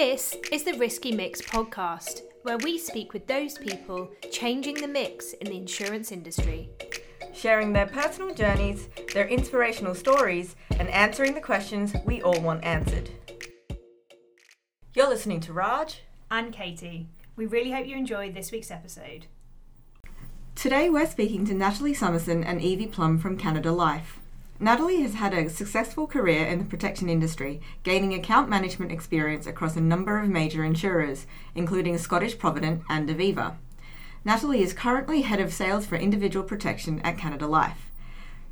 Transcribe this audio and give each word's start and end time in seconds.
This 0.00 0.34
is 0.50 0.62
the 0.64 0.72
Risky 0.78 1.12
Mix 1.12 1.42
podcast, 1.42 2.22
where 2.40 2.56
we 2.56 2.78
speak 2.78 3.12
with 3.12 3.26
those 3.26 3.58
people 3.58 4.10
changing 4.32 4.76
the 4.76 4.88
mix 4.88 5.34
in 5.34 5.48
the 5.48 5.58
insurance 5.58 6.10
industry. 6.10 6.70
sharing 7.34 7.74
their 7.74 7.84
personal 7.84 8.34
journeys, 8.34 8.88
their 9.12 9.28
inspirational 9.28 9.94
stories, 9.94 10.56
and 10.78 10.88
answering 10.88 11.34
the 11.34 11.40
questions 11.42 11.94
we 12.06 12.22
all 12.22 12.40
want 12.40 12.64
answered. 12.64 13.10
You're 14.94 15.10
listening 15.10 15.40
to 15.40 15.52
Raj. 15.52 16.00
And 16.30 16.50
Katie, 16.50 17.10
we 17.36 17.44
really 17.44 17.72
hope 17.72 17.86
you 17.86 17.98
enjoyed 17.98 18.34
this 18.34 18.50
week's 18.50 18.70
episode. 18.70 19.26
Today 20.54 20.88
we're 20.88 21.04
speaking 21.04 21.44
to 21.44 21.52
Natalie 21.52 21.92
Summerson 21.92 22.42
and 22.42 22.62
Evie 22.62 22.86
Plumb 22.86 23.18
from 23.18 23.36
Canada 23.36 23.70
Life. 23.70 24.19
Natalie 24.62 25.00
has 25.00 25.14
had 25.14 25.32
a 25.32 25.48
successful 25.48 26.06
career 26.06 26.44
in 26.44 26.58
the 26.58 26.66
protection 26.66 27.08
industry, 27.08 27.62
gaining 27.82 28.12
account 28.12 28.50
management 28.50 28.92
experience 28.92 29.46
across 29.46 29.74
a 29.74 29.80
number 29.80 30.18
of 30.18 30.28
major 30.28 30.62
insurers, 30.62 31.26
including 31.54 31.96
Scottish 31.96 32.36
Provident 32.36 32.82
and 32.86 33.08
Aviva. 33.08 33.54
Natalie 34.22 34.62
is 34.62 34.74
currently 34.74 35.22
head 35.22 35.40
of 35.40 35.50
sales 35.50 35.86
for 35.86 35.96
individual 35.96 36.44
protection 36.44 37.00
at 37.00 37.16
Canada 37.16 37.46
Life. 37.46 37.90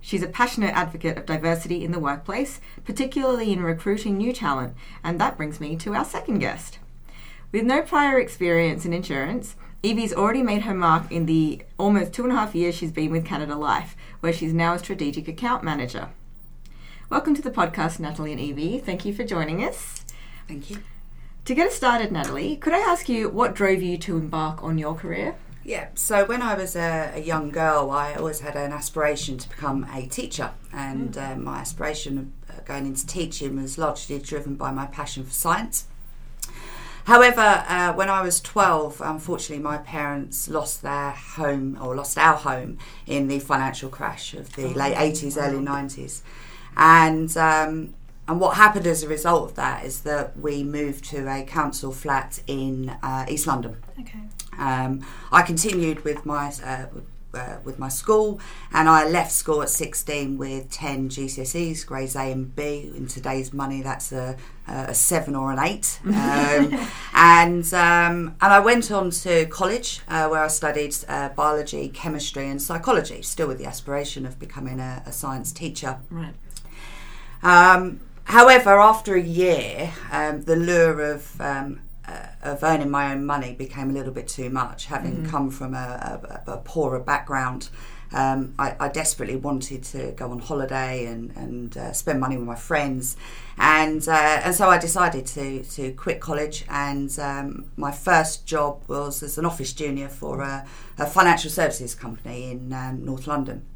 She's 0.01 0.23
a 0.23 0.29
passionate 0.29 0.75
advocate 0.75 1.19
of 1.19 1.27
diversity 1.27 1.85
in 1.85 1.93
the 1.93 1.99
workplace, 1.99 2.59
particularly 2.87 3.53
in 3.53 3.63
recruiting 3.63 4.17
new 4.17 4.33
talent, 4.33 4.73
and 5.05 5.21
that 5.21 5.37
brings 5.37 5.61
me 5.61 5.77
to 5.77 5.93
our 5.93 6.07
second 6.07 6.39
guest. 6.39 6.79
With 7.53 7.65
no 7.65 7.83
prior 7.83 8.19
experience 8.19 8.87
in 8.87 8.95
insurance, 8.95 9.57
Evie's 9.81 10.13
already 10.13 10.43
made 10.43 10.63
her 10.63 10.75
mark 10.75 11.13
in 11.13 11.27
the 11.27 11.63
almost 11.79 12.13
two 12.13 12.25
and 12.25 12.33
a 12.33 12.35
half 12.35 12.53
years 12.53 12.75
she's 12.75 12.91
been 12.91 13.13
with 13.13 13.25
Canada 13.25 13.55
Life, 13.55 13.97
where 14.19 14.33
she's 14.33 14.53
now 14.53 14.75
a 14.75 14.79
strategic 14.81 15.29
account 15.29 15.63
manager. 15.63 16.09
Welcome 17.09 17.37
to 17.37 17.43
the 17.43 17.53
podcast, 17.53 18.01
Natalie 18.01 18.33
and 18.33 18.41
Evie. 18.41 18.79
Thank 18.79 19.05
you 19.05 19.15
for 19.15 19.23
joining 19.23 19.63
us. 19.63 20.05
Thank 20.49 20.69
you. 20.69 20.79
To 21.45 21.55
get 21.55 21.69
us 21.69 21.77
started, 21.77 22.11
Natalie, 22.11 22.57
could 22.57 22.73
I 22.73 22.81
ask 22.81 23.09
you 23.09 23.29
what 23.29 23.55
drove 23.55 23.81
you 23.81 23.97
to 23.99 24.17
embark 24.17 24.65
on 24.65 24.79
your 24.79 24.97
career? 24.97 25.37
Yeah, 25.63 25.91
so 25.95 26.25
when 26.25 26.43
I 26.43 26.57
was 26.57 26.75
a, 26.75 27.13
a 27.15 27.21
young 27.21 27.51
girl, 27.53 27.93
I 27.93 28.15
always 28.15 28.41
had 28.41 28.57
an 28.57 28.73
aspiration 28.73 29.39
to 29.39 29.49
become 29.49 29.87
a 29.95 30.09
teacher, 30.09 30.51
and 30.73 31.17
uh, 31.17 31.37
my 31.37 31.59
aspiration 31.59 32.19
of 32.19 32.57
uh, 32.57 32.61
going 32.65 32.85
into 32.85 33.07
teaching 33.07 33.63
was 33.63 33.79
largely 33.79 34.19
driven 34.19 34.57
by 34.57 34.73
my 34.73 34.87
passion 34.87 35.25
for 35.25 35.31
science. 35.31 35.87
However, 37.09 37.65
uh, 37.67 37.95
when 37.95 38.11
I 38.11 38.21
was 38.21 38.39
12, 38.43 39.01
unfortunately, 39.03 39.63
my 39.63 39.79
parents 39.79 40.47
lost 40.47 40.83
their 40.83 41.13
home 41.13 41.79
or 41.81 41.97
lost 41.97 42.19
our 42.19 42.37
home 42.37 42.77
in 43.07 43.29
the 43.29 43.39
financial 43.39 43.89
crash 43.89 44.35
of 44.35 44.55
the 44.57 44.75
late 44.75 44.95
80s, 44.95 45.43
early 45.43 45.65
90s. 45.65 46.21
And, 46.77 47.35
um, 47.39 47.95
and 48.29 48.39
what 48.39 48.59
happened 48.59 48.87
as 48.87 49.03
a 49.03 49.09
result 49.09 49.49
of 49.49 49.57
that 49.57 49.87
is 49.87 50.03
that 50.03 50.39
we 50.39 50.63
moved 50.63 51.03
to 51.07 51.27
a 51.35 51.45
council 51.45 51.93
flat 51.93 52.43
in 52.47 52.91
uh, 53.03 53.25
East 53.27 53.47
London. 53.47 53.79
Okay. 53.99 54.21
Um, 54.59 55.03
I 55.33 55.41
continued 55.41 56.05
with 56.05 56.27
my 56.27 56.53
uh, 56.63 56.89
uh, 57.35 57.57
with 57.65 57.79
my 57.79 57.89
school, 57.89 58.41
and 58.73 58.89
I 58.89 59.09
left 59.09 59.33
school 59.33 59.63
at 59.63 59.71
16 59.71 60.39
with 60.39 60.71
10 60.71 61.09
GCSEs, 61.11 61.87
grades 61.87 62.17
A 62.17 62.33
and 62.33 62.55
B. 62.55 62.91
In 62.97 63.07
today's 63.07 63.53
money, 63.53 63.83
that's 63.83 64.13
a, 64.13 64.37
a 64.67 64.95
seven 64.95 65.35
or 65.35 65.53
an 65.53 65.59
eight. 65.59 66.01
Um, 66.29 66.89
and 67.15 67.75
um, 67.75 68.37
and 68.41 68.53
I 68.53 68.61
went 68.61 68.91
on 68.91 69.11
to 69.11 69.47
college 69.47 70.01
uh, 70.09 70.29
where 70.29 70.43
I 70.43 70.49
studied 70.49 70.97
uh, 71.09 71.31
biology, 71.31 71.89
chemistry, 71.89 72.49
and 72.49 72.61
psychology, 72.61 73.23
still 73.23 73.49
with 73.49 73.59
the 73.59 73.67
aspiration 73.67 74.27
of 74.27 74.39
becoming 74.39 74.79
a, 74.79 75.03
a 75.07 75.13
science 75.13 75.53
teacher. 75.53 75.99
Right. 76.11 76.35
Um, 77.43 78.01
however, 78.25 78.79
after 78.79 79.15
a 79.15 79.21
year, 79.21 79.93
um, 80.11 80.43
the 80.43 80.57
lure 80.57 81.01
of 81.01 81.41
um, 81.41 81.81
of 82.43 82.63
earning 82.63 82.91
my 82.91 83.13
own 83.13 83.25
money 83.25 83.55
became 83.55 83.91
a 83.91 83.93
little 83.93 84.13
bit 84.13 84.29
too 84.29 84.51
much. 84.51 84.87
Having 84.87 85.27
come 85.27 85.51
from 85.51 85.75
a, 85.75 86.41
a, 86.47 86.53
a 86.53 86.57
poorer 86.59 87.01
background, 87.01 87.69
um, 88.13 88.55
I, 88.59 88.75
I 88.81 88.89
desperately 88.89 89.37
wanted 89.37 89.83
to 89.85 90.13
go 90.13 90.31
on 90.31 90.39
holiday 90.39 91.07
and, 91.07 91.37
and 91.37 91.77
uh, 91.77 91.93
spend 91.93 92.21
money 92.21 92.37
with 92.37 92.47
my 92.47 92.55
friends, 92.55 93.17
and 93.59 94.07
uh, 94.09 94.41
and 94.45 94.55
so 94.55 94.69
I 94.69 94.79
decided 94.79 95.27
to 95.27 95.63
to 95.63 95.93
quit 95.93 96.21
college. 96.21 96.65
And 96.69 97.17
um, 97.19 97.71
my 97.77 97.93
first 97.93 98.47
job 98.47 98.83
was 98.89 99.23
as 99.23 99.37
an 99.39 99.45
office 99.45 99.73
junior 99.73 100.09
for 100.09 100.41
a, 100.41 100.67
a 100.99 101.07
financial 101.07 101.51
services 101.51 101.95
company 101.95 102.51
in 102.51 102.73
um, 102.73 103.05
North 103.05 103.27
London 103.27 103.67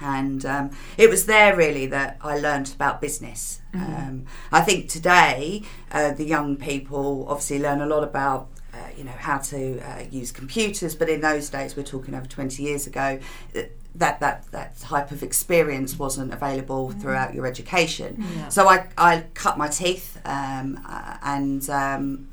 and 0.00 0.44
um, 0.44 0.70
it 0.98 1.08
was 1.08 1.26
there 1.26 1.56
really 1.56 1.86
that 1.86 2.18
I 2.22 2.38
learned 2.38 2.72
about 2.74 3.00
business. 3.00 3.60
Um, 3.74 4.24
I 4.52 4.60
think 4.60 4.88
today 4.88 5.62
uh, 5.92 6.12
the 6.12 6.24
young 6.24 6.56
people 6.56 7.26
obviously 7.28 7.58
learn 7.58 7.80
a 7.80 7.86
lot 7.86 8.02
about. 8.02 8.48
Uh, 8.74 8.78
you 8.94 9.04
know 9.04 9.12
how 9.12 9.38
to 9.38 9.80
uh, 9.80 10.02
use 10.10 10.30
computers, 10.30 10.94
but 10.94 11.08
in 11.08 11.22
those 11.22 11.48
days, 11.48 11.74
we're 11.76 11.82
talking 11.82 12.14
over 12.14 12.26
20 12.26 12.62
years 12.62 12.86
ago, 12.86 13.18
uh, 13.56 13.60
that 13.94 14.20
that 14.20 14.44
that 14.50 14.78
type 14.78 15.10
of 15.12 15.22
experience 15.22 15.98
wasn't 15.98 16.30
available 16.30 16.90
throughout 16.90 17.34
your 17.34 17.46
education. 17.46 18.22
So 18.50 18.68
I, 18.68 18.86
I 18.98 19.24
cut 19.32 19.56
my 19.56 19.68
teeth, 19.68 20.20
um, 20.26 20.78
uh, 20.86 21.16
and 21.22 21.70
um, 21.70 22.28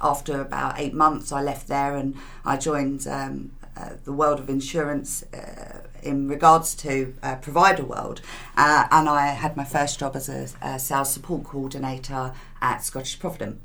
after 0.00 0.40
about 0.40 0.78
eight 0.78 0.94
months, 0.94 1.30
I 1.32 1.42
left 1.42 1.68
there 1.68 1.96
and 1.96 2.16
I 2.44 2.56
joined 2.56 3.06
um, 3.06 3.52
uh, 3.76 3.90
the 4.04 4.12
world 4.12 4.38
of 4.38 4.48
insurance 4.48 5.22
uh, 5.34 5.82
in 6.02 6.28
regards 6.28 6.74
to 6.76 7.14
uh, 7.22 7.36
provider 7.36 7.84
world, 7.84 8.20
uh, 8.56 8.86
and 8.90 9.08
I 9.08 9.26
had 9.28 9.56
my 9.56 9.64
first 9.64 9.98
job 9.98 10.16
as 10.16 10.28
a, 10.28 10.48
a 10.60 10.78
sales 10.78 11.12
support 11.12 11.44
coordinator 11.44 12.32
at 12.60 12.84
Scottish 12.84 13.18
Provident. 13.18 13.60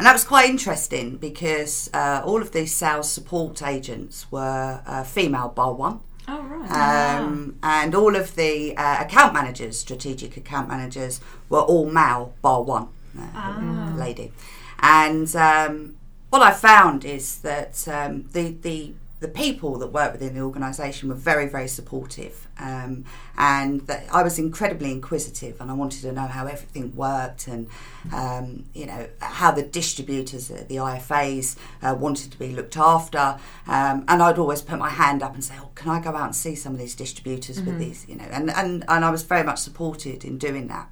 And 0.00 0.06
that 0.06 0.12
was 0.14 0.24
quite 0.24 0.48
interesting 0.48 1.18
because 1.18 1.90
uh, 1.92 2.22
all 2.24 2.40
of 2.40 2.52
these 2.52 2.74
sales 2.74 3.10
support 3.12 3.62
agents 3.62 4.32
were 4.32 4.82
uh, 4.86 5.04
female, 5.04 5.48
bar 5.48 5.74
one. 5.74 6.00
Oh, 6.26 6.42
right. 6.42 6.70
Um, 6.70 7.58
and 7.62 7.94
all 7.94 8.16
of 8.16 8.34
the 8.34 8.74
uh, 8.76 9.04
account 9.04 9.34
managers, 9.34 9.78
strategic 9.78 10.36
account 10.38 10.68
managers, 10.68 11.20
were 11.48 11.60
all 11.60 11.90
male, 11.90 12.32
bar 12.40 12.62
one 12.62 12.88
uh, 13.18 13.92
lady. 13.94 14.32
And 14.78 15.34
um, 15.36 15.96
what 16.30 16.40
I 16.40 16.52
found 16.52 17.04
is 17.04 17.38
that 17.40 17.86
um, 17.88 18.28
the, 18.32 18.52
the 18.62 18.94
the 19.20 19.28
people 19.28 19.78
that 19.78 19.88
work 19.88 20.12
within 20.12 20.34
the 20.34 20.40
organisation 20.40 21.08
were 21.10 21.14
very, 21.14 21.46
very 21.46 21.68
supportive, 21.68 22.48
um, 22.58 23.04
and 23.36 23.82
that 23.82 24.06
I 24.12 24.22
was 24.22 24.38
incredibly 24.38 24.90
inquisitive, 24.90 25.60
and 25.60 25.70
I 25.70 25.74
wanted 25.74 26.00
to 26.02 26.12
know 26.12 26.26
how 26.26 26.46
everything 26.46 26.96
worked, 26.96 27.46
and 27.46 27.68
um, 28.14 28.64
you 28.74 28.86
know 28.86 29.06
how 29.20 29.50
the 29.50 29.62
distributors, 29.62 30.48
the 30.48 30.76
IFAs, 30.76 31.56
uh, 31.82 31.94
wanted 31.94 32.32
to 32.32 32.38
be 32.38 32.54
looked 32.54 32.78
after, 32.78 33.38
um, 33.66 34.04
and 34.08 34.22
I'd 34.22 34.38
always 34.38 34.62
put 34.62 34.78
my 34.78 34.90
hand 34.90 35.22
up 35.22 35.34
and 35.34 35.44
say, 35.44 35.54
"Oh, 35.60 35.68
can 35.74 35.90
I 35.90 36.00
go 36.00 36.10
out 36.10 36.24
and 36.24 36.36
see 36.36 36.54
some 36.54 36.72
of 36.72 36.78
these 36.78 36.94
distributors 36.94 37.60
with 37.60 37.78
these?" 37.78 38.08
You 38.08 38.16
know, 38.16 38.28
and 38.30 38.50
and 38.50 38.84
and 38.88 39.04
I 39.04 39.10
was 39.10 39.22
very 39.22 39.44
much 39.44 39.58
supported 39.58 40.24
in 40.24 40.38
doing 40.38 40.68
that. 40.68 40.88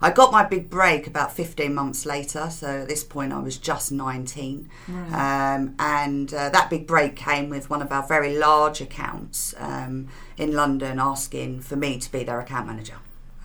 I 0.00 0.10
got 0.10 0.30
my 0.32 0.44
big 0.44 0.68
break 0.68 1.06
about 1.06 1.32
15 1.32 1.74
months 1.74 2.04
later, 2.04 2.50
so 2.50 2.82
at 2.82 2.88
this 2.88 3.02
point 3.02 3.32
I 3.32 3.38
was 3.38 3.56
just 3.56 3.92
19. 3.92 4.68
Um, 5.14 5.74
and 5.78 6.32
uh, 6.32 6.50
that 6.50 6.68
big 6.68 6.86
break 6.86 7.16
came 7.16 7.48
with 7.48 7.70
one 7.70 7.82
of 7.82 7.90
our 7.90 8.06
very 8.06 8.36
large 8.36 8.80
accounts 8.80 9.54
um, 9.58 10.08
in 10.36 10.52
London 10.52 10.98
asking 10.98 11.60
for 11.60 11.76
me 11.76 11.98
to 11.98 12.12
be 12.12 12.24
their 12.24 12.40
account 12.40 12.66
manager, 12.66 12.96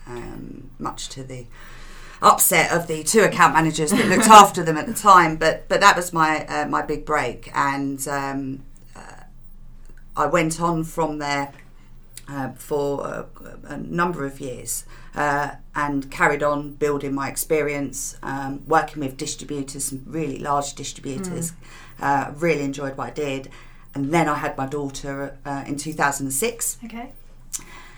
um, 0.06 0.70
much 0.78 1.08
to 1.10 1.22
the 1.22 1.46
upset 2.20 2.70
of 2.70 2.86
the 2.86 3.02
two 3.02 3.20
account 3.20 3.54
managers 3.54 3.90
that 3.90 4.06
looked 4.06 4.28
after 4.28 4.62
them 4.62 4.76
at 4.76 4.86
the 4.86 4.94
time. 4.94 5.36
But, 5.36 5.68
but 5.68 5.80
that 5.80 5.96
was 5.96 6.12
my, 6.12 6.46
uh, 6.46 6.66
my 6.66 6.82
big 6.82 7.04
break. 7.04 7.50
And 7.54 8.06
um, 8.06 8.62
uh, 8.94 9.24
I 10.16 10.26
went 10.26 10.60
on 10.60 10.84
from 10.84 11.18
there 11.18 11.52
uh, 12.28 12.52
for 12.52 13.06
a, 13.06 13.26
a 13.64 13.78
number 13.78 14.24
of 14.24 14.40
years 14.40 14.84
uh, 15.14 15.52
and 15.74 16.10
carried 16.10 16.42
on 16.42 16.74
building 16.74 17.14
my 17.14 17.28
experience, 17.28 18.16
um, 18.22 18.62
working 18.66 19.02
with 19.02 19.16
distributors, 19.16 19.84
some 19.84 20.02
really 20.06 20.38
large 20.38 20.74
distributors. 20.74 21.52
Uh, 22.00 22.32
really 22.36 22.62
enjoyed 22.62 22.96
what 22.96 23.08
I 23.08 23.10
did. 23.10 23.48
And 23.94 24.12
then 24.12 24.28
I 24.28 24.34
had 24.34 24.56
my 24.56 24.66
daughter 24.66 25.38
uh, 25.44 25.64
in 25.66 25.76
2006. 25.76 26.78
Okay. 26.84 27.12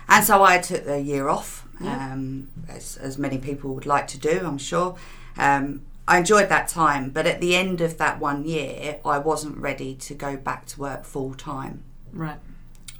And 0.07 0.23
so 0.23 0.43
I 0.43 0.59
took 0.59 0.85
the 0.85 1.01
year 1.01 1.27
off, 1.27 1.67
um, 1.81 2.49
as, 2.69 2.97
as 2.97 3.17
many 3.17 3.37
people 3.37 3.73
would 3.73 3.85
like 3.85 4.07
to 4.09 4.19
do, 4.19 4.41
I'm 4.45 4.59
sure. 4.59 4.95
Um, 5.37 5.81
I 6.07 6.19
enjoyed 6.19 6.49
that 6.49 6.67
time, 6.67 7.09
but 7.09 7.25
at 7.25 7.41
the 7.41 7.55
end 7.55 7.81
of 7.81 7.97
that 7.97 8.19
one 8.19 8.45
year, 8.45 8.99
I 9.03 9.17
wasn't 9.17 9.57
ready 9.57 9.95
to 9.95 10.13
go 10.13 10.37
back 10.37 10.67
to 10.67 10.79
work 10.79 11.03
full 11.03 11.33
time. 11.33 11.83
Right. 12.13 12.37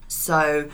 So, 0.08 0.70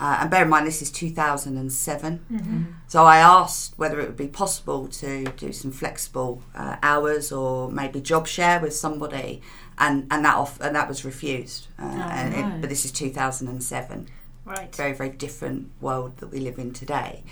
uh, 0.00 0.18
and 0.20 0.30
bear 0.30 0.42
in 0.44 0.48
mind, 0.48 0.66
this 0.66 0.80
is 0.82 0.90
2007. 0.90 2.74
So 2.88 3.04
I 3.04 3.18
asked 3.18 3.74
whether 3.76 4.00
it 4.00 4.06
would 4.06 4.16
be 4.16 4.28
possible 4.28 4.88
to 4.88 5.24
do 5.36 5.52
some 5.52 5.70
flexible 5.72 6.42
uh, 6.54 6.76
hours 6.82 7.30
or 7.32 7.70
maybe 7.70 8.00
job 8.00 8.26
share 8.26 8.58
with 8.60 8.74
somebody, 8.74 9.42
and, 9.78 10.06
and 10.10 10.24
that 10.24 10.34
off 10.36 10.60
and 10.60 10.74
that 10.74 10.88
was 10.88 11.04
refused. 11.04 11.68
Uh, 11.78 11.84
and 11.84 12.34
it- 12.34 12.60
but 12.60 12.68
this 12.70 12.84
is 12.84 12.92
2007 12.92 14.08
Right. 14.46 14.74
very 14.74 14.94
very 14.94 15.10
different 15.10 15.70
world 15.80 16.16
that 16.16 16.28
we 16.32 16.40
live 16.40 16.58
in 16.58 16.72
today. 16.72 17.22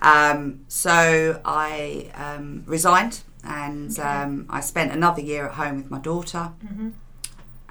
Um, 0.00 0.60
so 0.68 1.40
I 1.44 2.10
um, 2.14 2.62
resigned 2.66 3.20
and 3.44 3.90
Okay. 3.90 4.02
um, 4.08 4.46
I 4.48 4.60
spent 4.60 4.92
another 4.92 5.20
year 5.20 5.46
at 5.46 5.54
home 5.54 5.76
with 5.76 5.90
my 5.90 5.98
daughter, 5.98 6.52
Mm-hmm. 6.64 6.90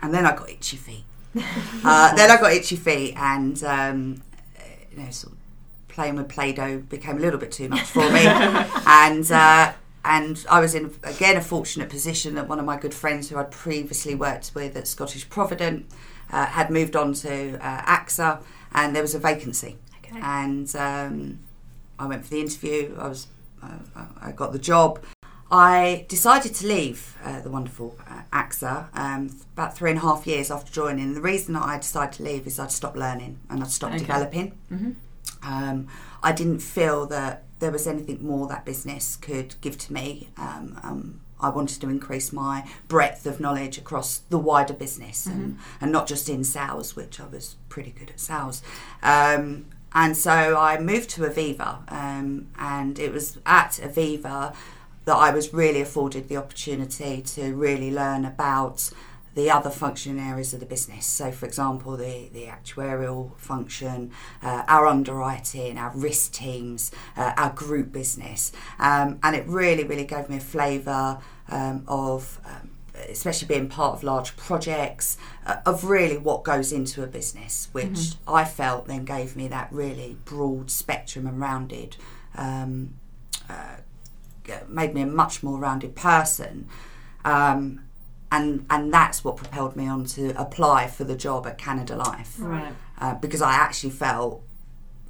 and 0.01 0.13
then 0.13 0.25
I 0.25 0.36
got 0.36 0.50
itchy 0.50 0.77
feet. 0.77 1.06
uh, 1.86 2.13
then 2.15 2.30
I 2.30 2.38
got 2.39 2.51
itchy 2.51 2.75
feet, 2.75 3.15
and 3.18 3.62
um, 3.63 4.21
you 4.91 5.01
know, 5.03 5.09
sort 5.09 5.33
of 5.33 5.39
playing 5.88 6.15
with 6.15 6.29
Play-Doh 6.29 6.79
became 6.79 7.17
a 7.17 7.19
little 7.19 7.39
bit 7.39 7.51
too 7.51 7.69
much 7.69 7.81
for 7.83 8.09
me, 8.11 8.21
and. 8.88 9.31
Uh, 9.31 9.73
and 10.03 10.43
I 10.49 10.59
was 10.59 10.73
in 10.73 10.91
again 11.03 11.38
a 11.38 11.41
fortunate 11.41 11.88
position 11.88 12.33
that 12.33 12.49
one 12.49 12.57
of 12.57 12.65
my 12.65 12.75
good 12.75 12.91
friends 12.93 13.29
who 13.29 13.38
I'd 13.38 13.51
previously 13.51 14.15
worked 14.15 14.49
with 14.55 14.75
at 14.75 14.88
Scottish 14.88 15.29
Provident 15.29 15.85
uh, 16.31 16.47
had 16.47 16.71
moved 16.71 16.95
on 16.95 17.13
to 17.13 17.55
uh, 17.63 17.81
AXA, 17.83 18.41
and 18.73 18.95
there 18.95 19.03
was 19.03 19.13
a 19.13 19.19
vacancy 19.19 19.77
Okay. 20.03 20.19
and 20.23 20.75
um, 20.75 21.39
I 21.99 22.07
went 22.07 22.23
for 22.23 22.31
the 22.31 22.41
interview. 22.41 22.95
I 22.99 23.07
was, 23.09 23.27
uh, 23.61 24.05
I 24.19 24.31
got 24.31 24.53
the 24.53 24.59
job. 24.59 25.03
I 25.53 26.06
decided 26.07 26.56
to 26.56 26.68
leave 26.68 27.18
uh, 27.25 27.42
the 27.42 27.50
wonderful 27.50 27.98
uh, 28.07 28.21
AXA 28.31 28.88
um, 28.98 29.38
about 29.53 29.75
three 29.75 29.89
and 29.89 30.00
a 30.00 30.01
half 30.01 30.25
years 30.25 30.50
after 30.50 30.71
joining. 30.71 31.13
The 31.13 31.21
reason 31.21 31.53
that 31.56 31.63
I 31.63 31.77
decided 31.77 32.13
to 32.15 32.24
leave 32.24 32.48
is 32.48 32.57
I'd 32.57 32.71
stopped 32.71 32.95
learning 32.95 33.39
and 33.50 33.62
I'd 33.62 33.69
stopped 33.69 33.95
Okay. 33.95 34.03
developing. 34.06 34.57
Mhm. 34.71 34.95
Um, 35.44 35.88
I 36.24 36.31
didn't 36.31 36.59
feel 36.59 37.06
that 37.07 37.44
there 37.59 37.71
was 37.71 37.86
anything 37.86 38.25
more 38.25 38.48
that 38.48 38.63
business 38.63 39.18
could 39.18 39.56
give 39.59 39.77
to 39.80 39.94
me. 39.94 40.30
Um, 40.38 40.80
um, 40.83 41.19
I 41.42 41.50
wanted 41.50 41.81
to 41.81 41.89
increase 41.89 42.31
my 42.31 42.65
breadth 42.88 43.25
of 43.25 43.39
knowledge 43.39 43.77
across 43.77 44.19
the 44.30 44.38
wider 44.38 44.74
business 44.74 45.25
and, 45.25 45.57
and 45.81 45.92
not 45.92 46.06
just 46.07 46.30
in 46.30 46.44
sales, 46.44 46.95
which 46.95 47.19
I 47.19 47.25
was 47.27 47.56
pretty 47.68 47.92
good 47.92 48.12
at 48.12 48.19
sales. 48.19 48.62
Um, 49.03 49.65
and 49.94 50.15
so 50.15 50.56
I 50.57 50.80
moved 50.80 51.09
to 51.12 51.21
Aviva, 51.24 51.92
um, 51.92 52.48
and 52.57 52.98
it 53.00 53.12
was 53.12 53.39
at 53.45 53.71
Aviva 53.83 54.56
that 55.06 55.15
I 55.15 55.31
was 55.31 55.53
really 55.53 55.81
afforded 55.81 56.30
the 56.30 56.38
opportunity 56.38 57.21
to 57.21 57.53
really 57.56 57.92
learn 57.92 58.25
about 58.25 58.92
the 59.33 59.50
other 59.50 59.69
function 59.69 60.19
areas 60.19 60.53
of 60.53 60.59
the 60.59 60.65
business. 60.65 61.06
So, 61.06 61.31
for 61.31 61.45
example, 61.45 61.95
the, 61.95 62.30
the 62.33 62.45
actuarial 62.48 63.38
function, 63.38 64.12
uh, 64.44 64.63
our 64.68 64.86
underwriting, 64.86 65.77
our 65.77 65.92
risk 65.95 66.33
teams, 66.33 66.92
uh, 67.15 67.33
our 67.38 67.51
group 67.51 67.92
business. 67.92 68.51
Um, 68.77 69.19
and 69.24 69.36
it 69.36 69.48
really, 69.48 69.83
really 69.83 70.06
gave 70.06 70.30
me 70.30 70.38
a 70.38 70.42
flavour 70.42 71.19
um, 71.48 71.83
of, 71.88 72.39
um, 72.45 72.71
especially 73.09 73.48
being 73.48 73.69
part 73.69 73.95
of 73.95 74.03
large 74.03 74.36
projects, 74.36 75.18
uh, 75.45 75.57
of 75.65 75.86
really 75.86 76.18
what 76.18 76.44
goes 76.44 76.74
into 76.74 77.01
a 77.01 77.07
business, 77.07 77.69
which 77.71 78.15
I 78.27 78.44
felt 78.44 78.88
then 78.88 79.06
gave 79.06 79.38
me 79.38 79.48
that 79.48 79.71
really 79.71 80.18
broad 80.25 80.69
spectrum 80.69 81.25
and 81.25 81.39
rounded. 81.39 81.95
Made 84.67 84.93
me 84.93 85.01
a 85.01 85.05
much 85.07 85.43
more 85.43 85.57
rounded 85.59 85.95
person. 85.95 86.67
Um, 87.25 87.81
and 88.31 88.65
and 88.69 88.93
that's 88.93 89.23
what 89.23 89.35
propelled 89.35 89.75
me 89.75 89.88
on 89.88 90.05
to 90.05 90.29
apply 90.41 90.88
for 90.88 91.03
the 91.03 91.15
job 91.15 91.45
at 91.45 91.57
Canada 91.57 91.95
Life 91.97 92.35
Right. 92.39 92.73
uh, 92.97 93.15
because 93.15 93.41
I 93.41 93.53
actually 93.53 93.89
felt 93.91 94.41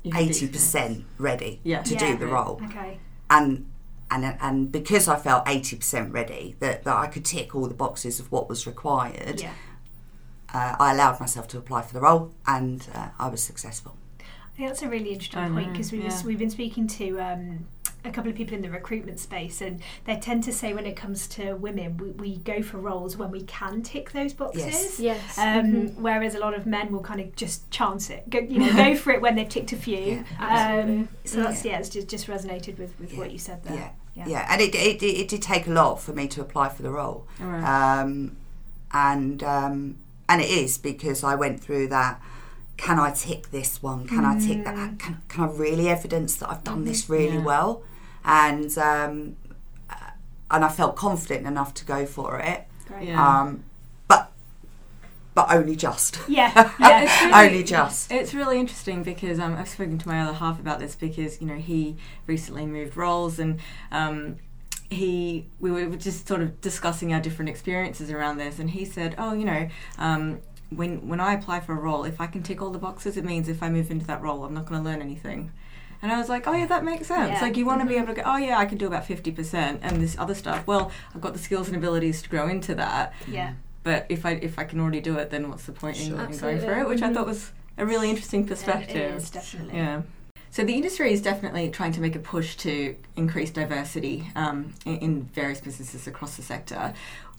You 0.04 0.12
can 0.12 0.24
do 0.24 0.30
eighty 0.30 0.48
percent 0.48 1.06
ready 1.20 1.60
Yeah. 1.64 1.84
to 1.84 1.94
Yeah. 1.94 2.00
do 2.00 2.18
the 2.18 2.26
role, 2.28 2.60
Okay. 2.66 3.00
and 3.30 3.68
and 4.10 4.36
and 4.42 4.72
because 4.72 5.08
I 5.08 5.18
felt 5.18 5.48
eighty 5.48 5.76
percent 5.76 6.12
ready 6.12 6.56
that, 6.60 6.84
that 6.84 6.98
I 6.98 7.08
could 7.08 7.24
tick 7.24 7.54
all 7.56 7.68
the 7.68 7.76
boxes 7.76 8.20
of 8.20 8.32
what 8.32 8.50
was 8.50 8.66
required, 8.66 9.40
Yeah. 9.42 9.54
uh, 10.54 10.76
I 10.80 10.92
allowed 10.92 11.20
myself 11.20 11.48
to 11.50 11.58
apply 11.60 11.84
for 11.84 11.94
the 11.94 12.02
role, 12.02 12.32
and 12.48 12.88
uh, 12.96 13.10
I 13.20 13.28
was 13.30 13.42
successful. 13.44 13.96
I 14.20 14.58
think 14.58 14.68
that's 14.70 14.82
a 14.82 14.90
really 14.90 15.12
interesting 15.14 15.40
I 15.40 15.50
point 15.50 15.72
because 15.74 15.92
we've, 15.92 16.04
yeah. 16.04 16.24
we've 16.26 16.40
been 16.40 16.50
speaking 16.50 16.88
to 16.88 17.20
um, 17.22 17.68
a 18.04 18.10
couple 18.12 18.32
of 18.32 18.36
people 18.36 18.56
in 18.56 18.62
the 18.62 18.70
recruitment 18.70 19.20
space, 19.20 19.62
and 19.62 19.80
they 20.06 20.16
tend 20.16 20.44
to 20.46 20.52
say 20.52 20.74
when 20.74 20.86
it 20.86 20.96
comes 20.96 21.28
to 21.28 21.54
women, 21.54 21.98
we, 21.98 22.10
we 22.12 22.38
go 22.38 22.62
for 22.64 22.78
roles 22.78 23.16
when 23.18 23.30
we 23.32 23.44
can 23.44 23.84
tick 23.84 24.12
those 24.12 24.34
boxes. 24.34 24.66
Yes. 24.66 25.00
Yes. 25.00 25.38
Um, 25.38 25.72
Mhm. 25.72 25.96
Whereas 25.96 26.34
a 26.36 26.40
lot 26.40 26.54
of 26.56 26.66
men 26.66 26.92
will 26.92 27.02
kind 27.02 27.20
of 27.22 27.36
just 27.36 27.70
chance 27.70 28.10
it, 28.10 28.30
go, 28.30 28.40
you 28.40 28.60
know, 28.60 28.74
go 28.74 28.96
for 29.04 29.12
it 29.12 29.22
when 29.22 29.36
they've 29.36 29.48
ticked 29.48 29.72
a 29.72 29.76
few. 29.78 30.24
Yeah, 30.40 30.82
um, 30.84 31.10
so 31.26 31.44
that's 31.44 31.64
Yeah. 31.64 31.74
yeah, 31.74 31.80
it's 31.80 31.90
just, 31.90 32.08
just 32.08 32.28
resonated 32.28 32.80
with, 32.80 33.00
with 33.00 33.14
Yeah. 33.14 33.20
what 33.20 33.32
you 33.32 33.38
said 33.38 33.64
there. 33.64 33.76
Yeah, 33.76 33.90
Yeah. 34.16 34.26
yeah, 34.28 34.48
and 34.50 34.62
it, 34.62 34.74
it 34.74 35.04
it 35.04 35.28
did 35.28 35.42
take 35.44 35.68
a 35.68 35.72
lot 35.72 36.02
for 36.02 36.12
me 36.14 36.28
to 36.30 36.42
apply 36.42 36.70
for 36.70 36.82
the 36.82 36.90
role. 36.92 37.28
Right. 37.40 38.00
um, 38.02 38.36
and 38.94 39.44
um, 39.44 39.98
and 40.28 40.42
it 40.42 40.50
is 40.50 40.78
because 40.78 41.24
I 41.24 41.36
went 41.36 41.62
through 41.62 41.88
that. 41.90 42.20
Can 42.78 42.98
I 43.00 43.12
tick 43.12 43.52
this 43.52 43.84
one? 43.84 44.08
Can 44.08 44.26
I 44.26 44.40
tick 44.40 44.64
that? 44.66 44.98
Can, 44.98 45.22
can 45.30 45.44
I 45.44 45.48
really 45.52 45.88
evidence 45.88 46.36
that 46.38 46.50
I've 46.50 46.64
done 46.64 46.84
this 46.84 47.10
really 47.10 47.36
Yeah. 47.38 47.44
well? 47.44 47.84
And 48.24 48.76
um, 48.78 49.36
uh, 49.90 49.96
and 50.52 50.64
I 50.66 50.70
felt 50.70 50.96
confident 50.96 51.48
enough 51.48 51.74
to 51.76 51.86
go 51.86 52.06
for 52.06 52.40
it. 52.40 52.68
Yeah. 53.02 53.40
Um, 53.42 53.64
but 54.08 54.32
but 55.34 55.52
only 55.52 55.76
just. 55.76 56.20
Yeah, 56.28 56.52
Yeah, 56.56 56.72
yeah. 56.80 57.02
it's 57.04 57.22
really- 57.22 57.48
only 57.48 57.64
just. 57.64 58.12
It's 58.12 58.34
really 58.34 58.60
interesting 58.60 59.04
because 59.04 59.40
um, 59.40 59.56
I've 59.56 59.70
spoken 59.70 59.98
to 59.98 60.08
my 60.08 60.22
other 60.22 60.34
half 60.34 60.60
about 60.60 60.80
this 60.80 60.96
because 60.96 61.42
you 61.42 61.48
know 61.48 61.56
he 61.58 61.96
recently 62.28 62.66
moved 62.66 62.98
roles 62.98 63.40
and 63.40 63.60
um, 63.92 64.38
he 64.90 65.48
we 65.60 65.72
were 65.72 65.96
just 65.96 66.28
sort 66.28 66.42
of 66.42 66.60
discussing 66.62 67.14
our 67.14 67.22
different 67.22 67.50
experiences 67.50 68.12
around 68.12 68.38
this 68.38 68.60
and 68.60 68.72
he 68.72 68.86
said, 68.86 69.16
oh 69.18 69.34
you 69.34 69.46
know. 69.46 69.70
Um, 69.98 70.42
when, 70.74 71.06
when 71.10 71.20
I 71.20 71.34
apply 71.34 71.60
for 71.60 71.74
a 71.74 71.76
role, 71.80 72.06
if 72.06 72.22
I 72.22 72.28
can 72.28 72.44
tick 72.44 72.62
all 72.62 72.70
the 72.70 72.80
boxes, 72.80 73.18
it 73.18 73.26
means 73.26 73.50
if 73.50 73.62
I 73.62 73.70
move 73.70 73.92
into 73.92 74.08
that 74.08 74.22
role, 74.22 74.46
I'm 74.46 74.54
not 74.54 74.66
going 74.66 74.82
to 74.82 74.90
learn 74.90 75.02
anything. 75.02 75.52
And 76.02 76.12
I 76.12 76.18
was 76.18 76.30
like, 76.30 76.48
oh 76.48 76.54
yeah, 76.54 76.66
that 76.68 76.84
makes 76.84 77.08
sense. 77.08 77.32
Yeah. 77.34 77.42
Like 77.42 77.58
you 77.58 77.66
want 77.66 77.82
to 77.82 77.88
be 77.88 77.96
able 77.96 78.08
to 78.08 78.14
go, 78.14 78.24
oh 78.26 78.38
yeah, 78.38 78.58
I 78.58 78.66
can 78.66 78.78
do 78.78 78.88
about 78.88 79.06
fifty 79.06 79.32
percent, 79.32 79.82
and 79.84 80.02
this 80.02 80.18
other 80.18 80.34
stuff. 80.36 80.66
Well, 80.66 80.92
I've 81.14 81.22
got 81.22 81.34
the 81.34 81.40
skills 81.40 81.68
and 81.68 81.78
abilities 81.78 82.22
to 82.24 82.30
grow 82.30 82.48
into 82.48 82.74
that. 82.76 83.14
yeah. 83.28 83.54
But 83.84 84.06
if 84.10 84.26
I 84.26 84.32
if 84.34 84.60
I 84.60 84.64
can 84.64 84.80
already 84.80 85.02
do 85.02 85.16
it, 85.18 85.30
then 85.32 85.50
what's 85.50 85.66
the 85.66 85.72
point 85.72 86.00
in, 86.00 86.10
Sure. 86.10 86.22
in 86.26 86.38
going 86.38 86.60
for 86.60 86.80
it? 86.80 86.88
Which 86.88 87.02
I 87.02 87.10
Mhm. 87.10 87.14
thought 87.16 87.26
was 87.28 87.52
a 87.78 87.86
really 87.86 88.10
interesting 88.10 88.46
perspective. 88.48 89.14
It 89.14 89.16
is 89.16 89.30
definitely. 89.32 89.76
Yeah. 89.78 90.02
So 90.52 90.64
the 90.66 90.74
industry 90.74 91.14
is 91.14 91.22
definitely 91.22 91.70
trying 91.70 91.94
to 91.94 92.02
make 92.02 92.16
a 92.16 92.20
push 92.20 92.56
to 92.58 92.96
increase 93.16 93.52
diversity 93.52 94.30
um, 94.36 94.74
in, 94.86 94.98
in 94.98 95.22
various 95.34 95.62
businesses 95.62 96.08
across 96.08 96.36
the 96.36 96.42
sector. 96.44 96.94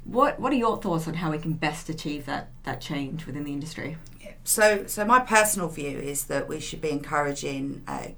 What 0.04 0.40
What 0.40 0.52
are 0.52 0.56
your 0.56 0.78
thoughts 0.80 1.06
on 1.06 1.14
how 1.14 1.30
we 1.30 1.38
can 1.38 1.52
best 1.52 1.88
achieve 1.88 2.26
that 2.26 2.48
that 2.64 2.80
change 2.80 3.26
within 3.26 3.44
the 3.44 3.52
industry? 3.52 3.96
So, 4.44 4.86
so 4.86 5.04
my 5.04 5.20
personal 5.20 5.68
view 5.68 5.98
is 5.98 6.24
that 6.24 6.48
we 6.48 6.58
should 6.58 6.80
be 6.80 6.90
encouraging 6.90 7.82
uh, 7.86 8.08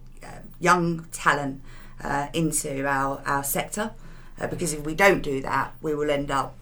young 0.61 1.07
talent 1.13 1.63
uh, 2.03 2.29
into 2.33 2.87
our, 2.87 3.23
our 3.27 3.45
sector, 3.45 3.93
uh, 4.41 4.47
because 4.47 4.73
if 4.73 4.85
we 4.85 4.95
don't 4.95 5.23
do 5.23 5.41
that, 5.41 5.75
we 5.81 5.95
will 5.95 6.11
end 6.11 6.31
up 6.31 6.55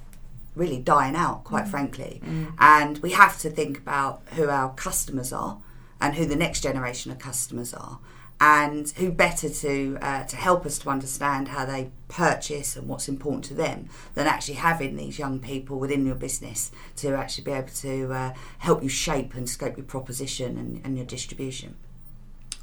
really 0.54 0.78
dying 0.78 1.16
out, 1.16 1.44
quite 1.44 1.66
frankly. 1.66 2.20
And 2.58 2.98
we 2.98 3.12
have 3.12 3.38
to 3.38 3.50
think 3.50 3.78
about 3.78 4.22
who 4.34 4.48
our 4.48 4.74
customers 4.74 5.32
are 5.32 5.58
and 6.00 6.14
who 6.14 6.26
the 6.26 6.36
next 6.36 6.62
generation 6.62 7.10
of 7.10 7.18
customers 7.18 7.72
are. 7.72 7.98
And 8.38 8.90
who 8.96 9.12
better 9.12 9.48
to 9.48 9.98
uh, 10.02 10.24
to 10.24 10.36
help 10.36 10.66
us 10.66 10.76
to 10.80 10.90
understand 10.90 11.46
how 11.46 11.64
they 11.64 11.92
purchase 12.08 12.74
and 12.74 12.88
what's 12.88 13.08
important 13.08 13.44
to 13.44 13.54
them 13.54 13.88
than 14.14 14.26
actually 14.26 14.54
having 14.54 14.96
these 14.96 15.16
young 15.16 15.38
people 15.38 15.78
within 15.78 16.04
your 16.04 16.16
business 16.16 16.72
to 16.96 17.14
actually 17.14 17.44
be 17.44 17.52
able 17.52 17.68
to 17.68 18.12
uh, 18.12 18.34
help 18.58 18.82
you 18.82 18.88
shape 18.88 19.34
and 19.34 19.48
scope 19.48 19.76
your 19.76 19.86
proposition 19.86 20.58
and, 20.58 20.80
and 20.84 20.96
your 20.96 21.06
distribution. 21.06 21.76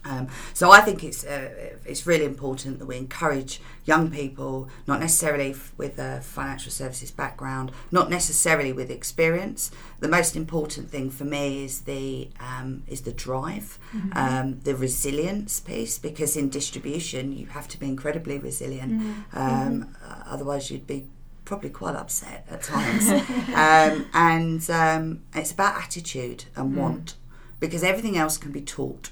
Um, 0.06 0.27
so 0.53 0.72
I 0.72 0.79
think 0.82 1.03
it's 1.03 1.25
uh, 1.25 1.50
it's 1.86 2.08
really 2.08 2.25
important 2.25 2.79
that 2.79 2.86
we 2.86 2.98
encourage 2.98 3.62
young 3.86 4.10
people, 4.10 4.70
not 4.88 5.00
necessarily 5.00 5.51
f- 5.51 5.74
with 5.77 6.00
a 6.00 6.22
financial 6.22 6.72
services 6.72 7.12
background, 7.12 7.72
not 7.91 8.10
necessarily 8.10 8.72
with 8.72 8.89
experience. 8.89 9.72
The 10.00 10.08
most 10.08 10.36
important 10.36 10.89
thing 10.89 11.10
for 11.10 11.25
me 11.25 11.65
is 11.65 11.82
the 11.82 12.29
um, 12.39 12.84
is 12.88 13.01
the 13.01 13.12
drive, 13.12 13.77
um, 14.13 14.60
the 14.63 14.74
resilience 14.75 15.60
piece. 15.60 16.00
Because 16.00 16.38
in 16.38 16.50
distribution, 16.50 17.34
you 17.38 17.48
have 17.48 17.68
to 17.68 17.79
be 17.79 17.88
incredibly 17.88 18.39
resilient. 18.39 19.01
Um, 19.34 19.96
uh, 20.03 20.24
otherwise, 20.25 20.72
you'd 20.72 20.88
be 20.88 21.08
probably 21.46 21.70
quite 21.72 21.96
upset 21.96 22.46
at 22.50 22.62
times. 22.74 23.10
um, 23.53 24.06
and 24.13 24.70
um, 24.70 25.22
it's 25.36 25.51
about 25.51 25.75
attitude 25.82 26.46
and 26.56 26.75
want, 26.75 27.15
because 27.60 27.84
everything 27.84 28.18
else 28.18 28.38
can 28.38 28.51
be 28.51 28.62
taught. 28.62 29.10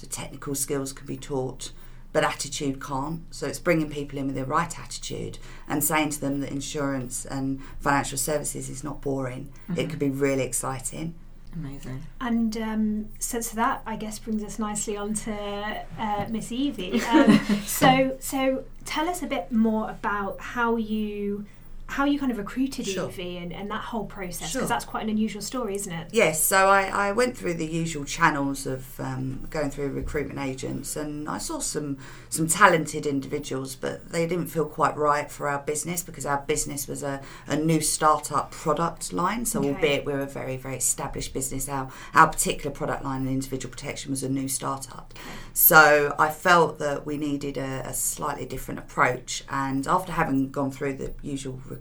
So 0.00 0.06
technical 0.06 0.54
skills 0.54 0.94
can 0.94 1.06
be 1.06 1.18
taught, 1.18 1.72
but 2.10 2.24
attitude 2.24 2.82
can't. 2.82 3.22
So 3.30 3.46
it's 3.46 3.58
bringing 3.58 3.90
people 3.90 4.18
in 4.18 4.28
with 4.28 4.34
the 4.34 4.46
right 4.46 4.78
attitude 4.78 5.38
and 5.68 5.84
saying 5.84 6.08
to 6.10 6.20
them 6.22 6.40
that 6.40 6.50
insurance 6.50 7.26
and 7.26 7.60
financial 7.80 8.16
services 8.16 8.70
is 8.70 8.82
not 8.82 9.02
boring. 9.02 9.52
It 9.76 9.90
could 9.90 9.98
be 9.98 10.08
really 10.08 10.44
exciting. 10.44 11.16
Amazing. 11.54 12.02
And 12.18 12.56
um, 12.56 13.08
so, 13.18 13.42
so 13.42 13.56
that 13.56 13.82
I 13.84 13.96
guess 13.96 14.18
brings 14.18 14.42
us 14.42 14.58
nicely 14.58 14.96
on 14.96 15.12
to 15.12 15.84
uh, 15.98 16.26
Miss 16.30 16.50
Evie. 16.50 17.02
Um, 17.10 17.38
so, 17.66 18.16
so 18.20 18.64
tell 18.86 19.06
us 19.06 19.22
a 19.22 19.26
bit 19.26 19.52
more 19.52 19.90
about 19.90 20.40
how 20.40 20.76
you 20.76 21.44
how 21.90 22.04
you 22.04 22.18
kind 22.18 22.30
of 22.30 22.38
recruited 22.38 22.86
Sure. 22.86 23.08
Evie 23.10 23.36
and, 23.38 23.52
and 23.52 23.68
that 23.70 23.82
whole 23.82 24.04
process 24.04 24.50
Sure. 24.50 24.60
because 24.60 24.68
that's 24.68 24.84
quite 24.84 25.02
an 25.02 25.08
unusual 25.10 25.42
story, 25.42 25.74
isn't 25.74 25.92
it? 25.92 26.08
Yes, 26.12 26.42
so 26.42 26.68
I, 26.68 26.82
I 27.08 27.12
went 27.12 27.36
through 27.36 27.54
the 27.54 27.66
usual 27.66 28.04
channels 28.04 28.64
of 28.64 28.98
um, 29.00 29.46
going 29.50 29.70
through 29.70 29.88
recruitment 29.90 30.38
agents, 30.38 30.94
and 30.94 31.28
I 31.28 31.38
saw 31.38 31.58
some 31.58 31.98
some 32.28 32.46
talented 32.46 33.06
individuals, 33.06 33.74
but 33.74 34.10
they 34.12 34.24
didn't 34.26 34.46
feel 34.46 34.66
quite 34.66 34.96
right 34.96 35.28
for 35.28 35.48
our 35.48 35.58
business 35.58 36.04
because 36.04 36.24
our 36.24 36.38
business 36.46 36.86
was 36.86 37.02
a, 37.02 37.20
a 37.48 37.56
new 37.56 37.80
startup 37.80 38.52
product 38.52 39.12
line. 39.12 39.44
So, 39.44 39.58
Okay. 39.58 39.70
albeit 39.74 40.04
we're 40.06 40.20
a 40.20 40.26
very 40.26 40.56
very 40.56 40.76
established 40.76 41.34
business, 41.34 41.68
our 41.68 41.90
our 42.14 42.28
particular 42.28 42.70
product 42.70 43.02
line, 43.04 43.22
and 43.22 43.30
individual 43.30 43.72
protection, 43.72 44.12
was 44.12 44.22
a 44.22 44.28
new 44.28 44.46
startup. 44.46 45.12
So 45.52 46.14
I 46.20 46.28
felt 46.30 46.78
that 46.78 47.04
we 47.04 47.16
needed 47.18 47.56
a, 47.58 47.82
a 47.84 47.94
slightly 47.94 48.46
different 48.46 48.78
approach, 48.78 49.42
and 49.50 49.88
after 49.88 50.12
having 50.12 50.50
gone 50.50 50.70
through 50.70 50.94
the 50.94 51.12
usual 51.22 51.54
recruitment 51.54 51.79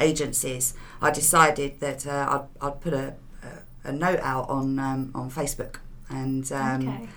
agencies, 0.00 0.74
I 1.00 1.10
decided 1.10 1.80
that 1.80 2.06
uh, 2.06 2.46
I'd, 2.60 2.66
I'd 2.66 2.80
put 2.80 2.92
a, 2.92 3.14
a, 3.84 3.88
a 3.88 3.92
note 3.92 4.20
out 4.20 4.48
on 4.48 4.78
um, 4.78 5.10
on 5.14 5.30
Facebook, 5.30 5.76
and 6.08 6.50
um, 6.52 6.88
okay. 6.88 7.08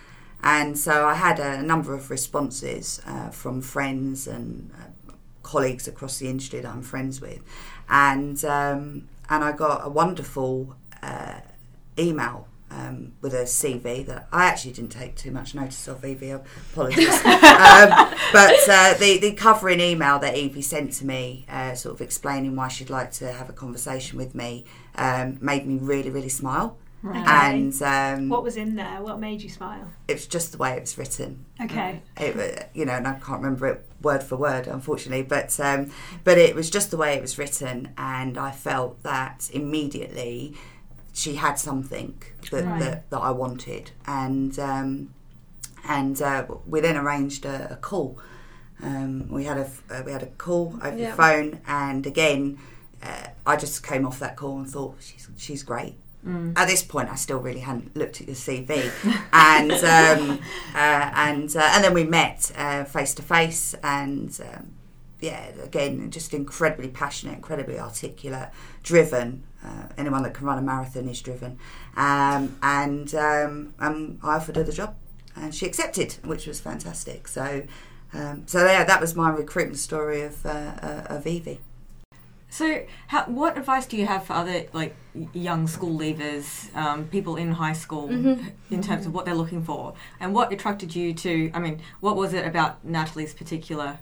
and 0.43 0.77
so 0.77 1.05
I 1.05 1.13
had 1.13 1.39
a 1.39 1.61
number 1.61 1.93
of 1.93 2.09
responses 2.09 3.01
uh, 3.05 3.29
from 3.29 3.61
friends 3.61 4.27
and 4.27 4.71
uh, 4.73 5.13
colleagues 5.43 5.87
across 5.87 6.19
the 6.19 6.27
industry 6.27 6.59
that 6.61 6.69
I'm 6.69 6.81
friends 6.81 7.21
with, 7.21 7.41
and 7.89 8.43
um, 8.45 9.07
and 9.29 9.43
I 9.43 9.51
got 9.51 9.85
a 9.85 9.89
wonderful 9.89 10.75
uh, 11.01 11.39
email. 11.97 12.48
Um, 12.71 13.13
with 13.21 13.33
a 13.33 13.45
CV 13.45 14.05
that 14.05 14.27
I 14.31 14.45
actually 14.45 14.73
didn't 14.73 14.91
take 14.91 15.15
too 15.15 15.31
much 15.31 15.55
notice 15.55 15.87
of, 15.87 16.05
Evie. 16.05 16.29
Apologies, 16.29 17.07
um, 17.25 17.89
but 18.31 18.69
uh, 18.69 18.93
the 18.93 19.17
the 19.19 19.33
covering 19.33 19.79
email 19.79 20.19
that 20.19 20.37
Evie 20.37 20.61
sent 20.61 20.93
to 20.93 21.05
me, 21.05 21.47
uh, 21.49 21.73
sort 21.73 21.95
of 21.95 22.01
explaining 22.01 22.55
why 22.55 22.67
she'd 22.67 22.91
like 22.91 23.11
to 23.13 23.31
have 23.31 23.49
a 23.49 23.53
conversation 23.53 24.19
with 24.19 24.35
me, 24.35 24.65
um, 24.95 25.39
made 25.41 25.65
me 25.65 25.79
really 25.81 26.11
really 26.11 26.29
smile. 26.29 26.77
Okay. 27.05 27.23
And 27.25 27.81
um, 27.81 28.29
what 28.29 28.43
was 28.43 28.57
in 28.57 28.75
there? 28.75 29.01
What 29.01 29.19
made 29.19 29.41
you 29.41 29.49
smile? 29.49 29.89
it's 30.07 30.27
just 30.27 30.51
the 30.51 30.57
way 30.57 30.73
it 30.73 30.81
was 30.81 30.97
written. 30.97 31.45
Okay. 31.61 32.01
It, 32.17 32.69
you 32.73 32.85
know, 32.85 32.93
and 32.93 33.07
I 33.07 33.13
can't 33.13 33.41
remember 33.41 33.67
it 33.67 33.85
word 34.01 34.23
for 34.23 34.35
word, 34.35 34.67
unfortunately, 34.67 35.23
but 35.23 35.57
um, 35.59 35.91
but 36.23 36.37
it 36.37 36.55
was 36.55 36.69
just 36.69 36.91
the 36.91 36.97
way 36.97 37.13
it 37.13 37.21
was 37.21 37.37
written, 37.37 37.93
and 37.97 38.37
I 38.37 38.51
felt 38.51 39.01
that 39.03 39.49
immediately 39.53 40.55
she 41.21 41.35
had 41.35 41.55
something 41.59 42.13
that 42.51 42.65
Right. 42.65 42.79
that, 42.83 43.09
that 43.11 43.21
I 43.29 43.31
wanted, 43.31 43.91
and 44.05 44.57
um, 44.59 44.89
and 45.87 46.21
uh, 46.21 46.45
we 46.71 46.79
then 46.81 46.97
arranged 46.97 47.45
a, 47.45 47.73
a 47.73 47.75
call. 47.89 48.09
Um, 48.81 49.27
we 49.29 49.43
had 49.45 49.57
a 49.57 49.67
uh, 49.93 50.03
we 50.05 50.11
had 50.11 50.23
a 50.23 50.31
call 50.45 50.65
over 50.81 50.97
Yeah. 50.97 51.09
the 51.11 51.15
phone, 51.23 51.59
and 51.67 52.05
again, 52.07 52.57
uh, 53.03 53.27
I 53.45 53.55
just 53.57 53.83
came 53.91 54.05
off 54.07 54.19
that 54.19 54.35
call 54.37 54.57
and 54.59 54.67
thought 54.75 54.95
she's 55.01 55.27
she's 55.37 55.63
great. 55.63 55.95
At 56.61 56.67
this 56.67 56.83
point, 56.83 57.09
I 57.09 57.15
still 57.15 57.39
really 57.39 57.61
hadn't 57.61 57.95
looked 57.95 58.19
at 58.21 58.27
your 58.27 58.35
CV, 58.35 58.91
and 59.33 59.71
um, 59.71 60.39
uh, 60.75 61.11
and 61.27 61.49
uh, 61.55 61.71
and 61.73 61.83
then 61.83 61.93
we 61.93 62.03
met 62.03 62.41
face 62.89 63.13
to 63.15 63.23
face, 63.23 63.73
and 63.83 64.29
um, 64.53 64.63
yeah, 65.19 65.49
again, 65.61 66.09
just 66.11 66.33
incredibly 66.33 66.87
passionate, 66.87 67.35
incredibly 67.35 67.79
articulate, 67.79 68.49
driven. 68.83 69.43
Uh, 69.63 69.87
anyone 69.97 70.23
that 70.23 70.33
can 70.33 70.45
run 70.45 70.57
a 70.57 70.61
marathon 70.61 71.09
is 71.09 71.21
driven, 71.21 71.59
um, 71.97 72.55
and 72.63 73.13
um, 73.13 73.73
um, 73.79 74.17
I 74.23 74.35
offered 74.35 74.55
her 74.55 74.63
the 74.63 74.71
job, 74.71 74.95
and 75.35 75.53
she 75.53 75.65
accepted, 75.65 76.13
which 76.23 76.47
was 76.47 76.61
fantastic. 76.61 77.27
So, 77.27 77.63
um, 78.13 78.43
so 78.47 78.65
yeah, 78.65 78.85
that 78.85 79.01
was 79.01 79.15
my 79.15 79.29
recruitment 79.29 79.79
story 79.79 80.21
of 80.21 80.45
uh, 80.45 80.49
uh, 80.49 81.03
of 81.09 81.27
Evie. 81.27 81.59
So, 82.51 82.83
how, 83.07 83.25
what 83.25 83.57
advice 83.57 83.85
do 83.85 83.97
you 83.97 84.05
have 84.05 84.23
for 84.23 84.33
other 84.33 84.65
like 84.71 84.95
young 85.33 85.67
school 85.67 85.99
leavers, 85.99 86.73
um, 86.75 87.05
people 87.09 87.35
in 87.35 87.51
high 87.51 87.73
school, 87.73 88.09
in 88.09 88.81
terms 88.81 89.05
of 89.05 89.13
what 89.13 89.25
they're 89.25 89.35
looking 89.35 89.63
for, 89.63 89.93
and 90.21 90.33
what 90.33 90.53
attracted 90.53 90.95
you 90.95 91.13
to? 91.15 91.51
I 91.53 91.59
mean, 91.59 91.81
what 91.99 92.15
was 92.15 92.33
it 92.33 92.47
about 92.47 92.85
Natalie's 92.85 93.33
particular 93.33 93.99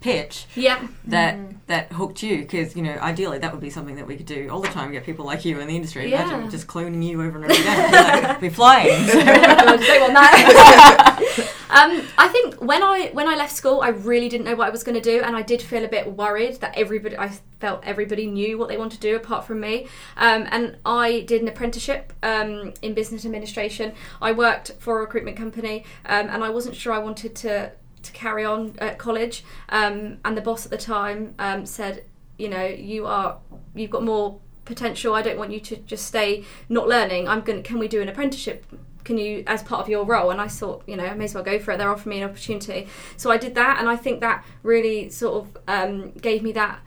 pitch 0.00 0.46
Yeah. 0.54 0.86
that 1.06 1.36
that 1.66 1.92
hooked 1.92 2.22
you? 2.22 2.38
Because 2.38 2.74
you 2.76 2.82
know, 2.82 2.96
ideally, 3.00 3.38
that 3.38 3.52
would 3.52 3.60
be 3.60 3.70
something 3.70 3.96
that 3.96 4.06
we 4.06 4.16
could 4.16 4.26
do 4.26 4.48
all 4.50 4.60
the 4.60 4.68
time. 4.68 4.92
Get 4.92 5.04
people 5.04 5.24
like 5.26 5.44
you 5.44 5.60
in 5.60 5.68
the 5.68 5.76
industry. 5.76 6.10
Yeah. 6.10 6.24
Imagine 6.28 6.50
just 6.50 6.66
cloning 6.66 7.04
you 7.06 7.22
over 7.22 7.36
and 7.42 7.44
over 7.50 7.60
again. 7.60 8.22
You 8.22 8.28
know, 8.28 8.40
be 8.40 8.48
flying. 8.48 9.06
God, 9.06 9.80
don't 9.80 10.14
that. 10.14 11.52
um, 11.70 12.02
I 12.16 12.28
think 12.28 12.56
when 12.56 12.82
I 12.82 13.10
when 13.12 13.28
I 13.28 13.36
left 13.36 13.54
school, 13.54 13.80
I 13.82 13.88
really 13.88 14.28
didn't 14.28 14.46
know 14.46 14.54
what 14.54 14.66
I 14.66 14.70
was 14.70 14.82
going 14.82 14.94
to 14.94 15.00
do, 15.00 15.22
and 15.22 15.36
I 15.36 15.42
did 15.42 15.60
feel 15.62 15.84
a 15.84 15.88
bit 15.88 16.10
worried 16.12 16.56
that 16.60 16.76
everybody. 16.76 17.16
I 17.16 17.30
felt 17.60 17.82
everybody 17.84 18.26
knew 18.26 18.56
what 18.56 18.68
they 18.68 18.76
wanted 18.76 19.00
to 19.00 19.08
do 19.08 19.16
apart 19.16 19.44
from 19.44 19.60
me. 19.60 19.88
Um, 20.16 20.46
and 20.50 20.76
I 20.86 21.20
did 21.26 21.42
an 21.42 21.48
apprenticeship 21.48 22.12
um, 22.22 22.72
in 22.82 22.94
business 22.94 23.24
administration. 23.26 23.92
I 24.22 24.30
worked 24.32 24.72
for 24.78 24.98
a 24.98 25.00
recruitment 25.00 25.36
company, 25.36 25.84
um, 26.06 26.28
and 26.28 26.44
I 26.44 26.50
wasn't 26.50 26.76
sure 26.76 26.92
I 26.92 26.98
wanted 26.98 27.34
to 27.36 27.72
to 28.02 28.12
carry 28.12 28.44
on 28.44 28.74
at 28.78 28.98
college. 28.98 29.44
Um, 29.68 30.18
and 30.24 30.36
the 30.36 30.40
boss 30.40 30.64
at 30.64 30.70
the 30.70 30.78
time 30.78 31.34
um, 31.38 31.66
said, 31.66 32.04
you 32.38 32.48
know, 32.48 32.64
you 32.64 33.06
are 33.06 33.38
you've 33.74 33.90
got 33.90 34.04
more 34.04 34.40
potential. 34.64 35.14
I 35.14 35.22
don't 35.22 35.38
want 35.38 35.50
you 35.50 35.60
to 35.60 35.76
just 35.76 36.06
stay 36.06 36.44
not 36.68 36.88
learning. 36.88 37.28
I'm 37.28 37.40
going. 37.40 37.62
Can 37.62 37.78
we 37.78 37.88
do 37.88 38.00
an 38.00 38.08
apprenticeship? 38.08 38.64
Can 39.04 39.16
you, 39.16 39.42
as 39.46 39.62
part 39.62 39.80
of 39.80 39.88
your 39.88 40.04
role? 40.04 40.30
And 40.30 40.38
I 40.38 40.48
thought, 40.48 40.82
you 40.86 40.94
know, 40.94 41.06
I 41.06 41.14
may 41.14 41.24
as 41.24 41.34
well 41.34 41.42
go 41.42 41.58
for 41.58 41.72
it. 41.72 41.78
They're 41.78 41.90
offering 41.90 42.16
me 42.16 42.22
an 42.22 42.28
opportunity, 42.28 42.88
so 43.16 43.30
I 43.30 43.38
did 43.38 43.54
that, 43.54 43.78
and 43.78 43.88
I 43.88 43.96
think 43.96 44.20
that 44.20 44.44
really 44.62 45.08
sort 45.08 45.44
of 45.44 45.58
um, 45.66 46.10
gave 46.12 46.42
me 46.42 46.52
that 46.52 46.80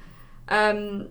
um, 0.49 1.09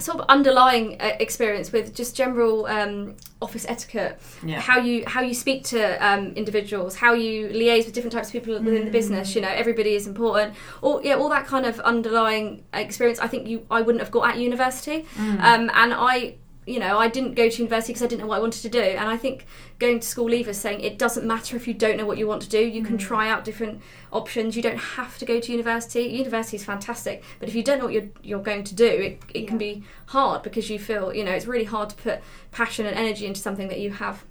sort 0.00 0.20
of 0.20 0.26
underlying 0.28 1.00
uh, 1.00 1.12
experience 1.18 1.72
with 1.72 1.92
just 1.94 2.14
general 2.16 2.66
um, 2.66 3.16
office 3.42 3.66
etiquette, 3.68 4.20
Yeah. 4.44 4.60
how 4.60 4.78
you 4.78 5.04
how 5.06 5.22
you 5.22 5.34
speak 5.34 5.64
to 5.64 5.80
um, 6.06 6.28
individuals, 6.34 6.94
how 6.96 7.14
you 7.14 7.48
liaise 7.48 7.84
with 7.86 7.94
different 7.94 8.12
types 8.12 8.28
of 8.28 8.32
people 8.34 8.54
within 8.54 8.84
the 8.84 8.90
business. 8.90 9.34
You 9.34 9.40
know, 9.42 9.48
everybody 9.48 9.94
is 9.94 10.06
important. 10.06 10.54
All 10.82 11.02
yeah, 11.02 11.14
all 11.14 11.28
that 11.30 11.46
kind 11.46 11.66
of 11.66 11.80
underlying 11.80 12.62
experience. 12.72 13.18
I 13.18 13.26
think 13.28 13.48
you 13.48 13.66
I 13.70 13.80
wouldn't 13.82 14.00
have 14.02 14.12
got 14.12 14.28
at 14.30 14.38
university, 14.38 15.04
um, 15.18 15.70
and 15.74 15.92
I. 15.94 16.36
You 16.68 16.80
know, 16.80 16.98
I 16.98 17.08
didn't 17.08 17.34
go 17.34 17.48
to 17.48 17.56
university 17.56 17.92
because 17.92 18.02
I 18.02 18.06
didn't 18.06 18.20
know 18.20 18.26
what 18.26 18.36
I 18.36 18.40
wanted 18.40 18.62
to 18.62 18.68
do, 18.68 18.80
and 18.80 19.08
I 19.08 19.16
think 19.16 19.46
going 19.78 20.00
to 20.00 20.06
school 20.06 20.26
leavers 20.26 20.56
saying 20.56 20.80
it 20.80 20.98
doesn't 20.98 21.26
matter 21.26 21.56
if 21.56 21.66
you 21.66 21.74
don't 21.74 21.96
know 21.96 22.04
what 22.04 22.18
you 22.18 22.26
want 22.26 22.42
to 22.42 22.48
do. 22.48 22.58
You 22.58 22.82
can 22.82 22.98
mm. 22.98 23.00
try 23.00 23.28
out 23.30 23.44
different 23.44 23.80
options. 24.12 24.56
You 24.56 24.62
don't 24.62 24.78
have 24.78 25.16
to 25.18 25.24
go 25.24 25.40
to 25.40 25.52
university. 25.52 26.02
University 26.02 26.56
is 26.56 26.64
fantastic, 26.64 27.24
but 27.40 27.48
if 27.48 27.54
you 27.54 27.62
don't 27.62 27.78
know 27.78 27.84
what 27.84 27.94
you're 27.94 28.08
you're 28.22 28.42
going 28.42 28.64
to 28.64 28.74
do, 28.74 28.86
it, 28.86 29.22
it 29.34 29.48
can 29.48 29.58
be 29.58 29.82
hard 30.06 30.42
because 30.42 30.68
you 30.68 30.78
feel 30.78 31.14
you 31.14 31.24
know 31.24 31.32
it's 31.32 31.46
really 31.46 31.64
hard 31.64 31.90
to 31.90 31.96
put 31.96 32.20
passion 32.50 32.86
and 32.86 32.96
energy 32.96 33.26
into 33.26 33.40
something 33.40 33.68
that 33.68 33.80
you 33.80 33.90
have 33.90 34.24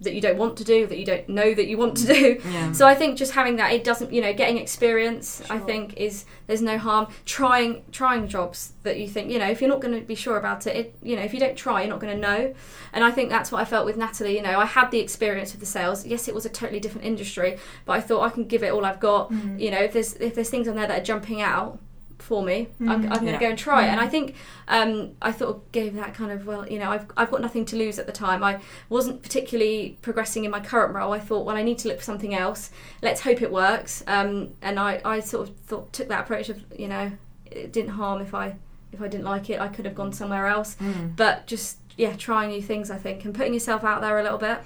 that 0.00 0.14
you 0.14 0.20
don't 0.20 0.36
want 0.36 0.56
to 0.56 0.64
do 0.64 0.86
that 0.86 0.98
you 0.98 1.04
don't 1.04 1.28
know 1.28 1.54
that 1.54 1.66
you 1.66 1.78
want 1.78 1.96
to 1.96 2.04
mm. 2.04 2.42
do. 2.42 2.50
Yeah. 2.50 2.72
so 2.78 2.86
i 2.86 2.94
think 2.94 3.16
just 3.16 3.32
having 3.32 3.56
that 3.56 3.72
it 3.72 3.84
doesn't 3.84 4.12
you 4.12 4.20
know 4.20 4.32
getting 4.32 4.58
experience 4.58 5.42
i 5.50 5.58
think 5.58 5.96
is 5.96 6.24
there's 6.46 6.62
no 6.62 6.78
harm. 6.78 7.08
Trying 7.24 7.84
trying 7.90 8.28
jobs 8.28 8.72
that 8.82 8.98
you 8.98 9.08
think 9.08 9.30
you 9.30 9.38
know 9.38 9.48
if 9.48 9.60
you're 9.60 9.70
not 9.70 9.80
going 9.80 9.98
to 9.98 10.06
be 10.06 10.14
sure 10.14 10.36
about 10.36 10.66
it, 10.66 10.76
it 10.76 10.94
you 11.02 11.16
know 11.16 11.22
if 11.22 11.32
you 11.32 11.40
don't 11.40 11.56
try 11.56 11.82
you're 11.82 11.90
not 11.90 12.00
going 12.00 12.14
to 12.14 12.20
know. 12.20 12.54
And 12.92 13.02
i 13.04 13.10
think 13.10 13.30
that's 13.30 13.50
what 13.50 13.60
i 13.60 13.64
felt 13.64 13.86
with 13.86 13.96
natalie 13.96 14.36
you 14.36 14.42
know 14.42 14.58
i 14.58 14.66
had 14.66 14.90
the 14.90 15.00
experience 15.00 15.54
of 15.54 15.60
the 15.60 15.66
sales. 15.66 16.06
Yes 16.06 16.28
it 16.28 16.34
was 16.34 16.44
a 16.44 16.50
totally 16.50 16.80
different 16.80 17.06
industry 17.06 17.58
but 17.84 17.94
i 17.94 18.00
thought 18.00 18.22
i 18.22 18.30
can 18.30 18.44
give 18.44 18.62
it 18.62 18.72
all 18.72 18.84
i've 18.84 19.00
got. 19.00 19.30
Mm. 19.30 19.60
You 19.60 19.70
know 19.70 19.78
if 19.78 19.92
there's 19.92 20.14
if 20.14 20.34
there's 20.34 20.50
things 20.50 20.68
on 20.68 20.76
there 20.76 20.86
that 20.86 21.00
are 21.00 21.04
jumping 21.04 21.40
out 21.40 21.78
for 22.18 22.42
me. 22.42 22.68
I'm, 22.80 22.88
I'm 22.90 23.00
going 23.08 23.24
to 23.26 23.30
Yeah. 23.32 23.40
go 23.40 23.48
and 23.50 23.58
try 23.58 23.86
it. 23.86 23.88
And 23.90 24.00
i 24.00 24.08
think 24.08 24.34
um, 24.68 25.12
i 25.20 25.30
thought 25.32 25.48
of 25.48 25.72
gave 25.72 25.94
that 25.96 26.14
kind 26.14 26.30
of 26.32 26.46
well 26.46 26.66
you 26.66 26.78
know 26.78 26.90
I've, 26.90 27.06
I've 27.16 27.30
got 27.30 27.40
nothing 27.42 27.64
to 27.66 27.76
lose 27.76 27.98
at 27.98 28.06
the 28.06 28.12
time. 28.12 28.42
I 28.42 28.60
wasn't 28.88 29.22
particularly 29.22 29.98
progressing 30.02 30.44
in 30.44 30.50
my 30.50 30.60
current 30.60 30.94
role. 30.94 31.12
I 31.12 31.18
thought 31.20 31.44
well 31.46 31.56
i 31.56 31.62
need 31.62 31.78
to 31.78 31.88
look 31.88 31.98
for 31.98 32.04
something 32.04 32.34
else. 32.34 32.70
Let's 33.02 33.20
hope 33.20 33.42
it 33.42 33.50
works. 33.52 34.02
Um, 34.06 34.50
and 34.62 34.78
I, 34.78 35.00
I 35.04 35.20
sort 35.20 35.48
of 35.48 35.56
thought 35.66 35.92
took 35.92 36.08
that 36.08 36.20
approach 36.24 36.48
of 36.48 36.64
you 36.78 36.88
know 36.88 37.12
it 37.46 37.72
didn't 37.72 37.90
harm 37.90 38.20
if 38.22 38.32
i 38.34 38.56
if 38.92 39.00
i 39.02 39.08
didn't 39.08 39.24
like 39.26 39.50
it. 39.50 39.60
I 39.60 39.68
could 39.68 39.84
have 39.84 39.94
gone 39.94 40.12
somewhere 40.12 40.46
else. 40.46 40.76
Mm. 40.80 41.16
but 41.16 41.46
just 41.46 41.78
yeah 41.96 42.12
trying 42.16 42.50
new 42.50 42.60
things 42.62 42.90
i 42.90 42.96
think 42.98 43.24
and 43.24 43.32
putting 43.34 43.54
yourself 43.54 43.84
out 43.84 44.00
there 44.00 44.18
a 44.18 44.22
little 44.22 44.38
bit 44.38 44.58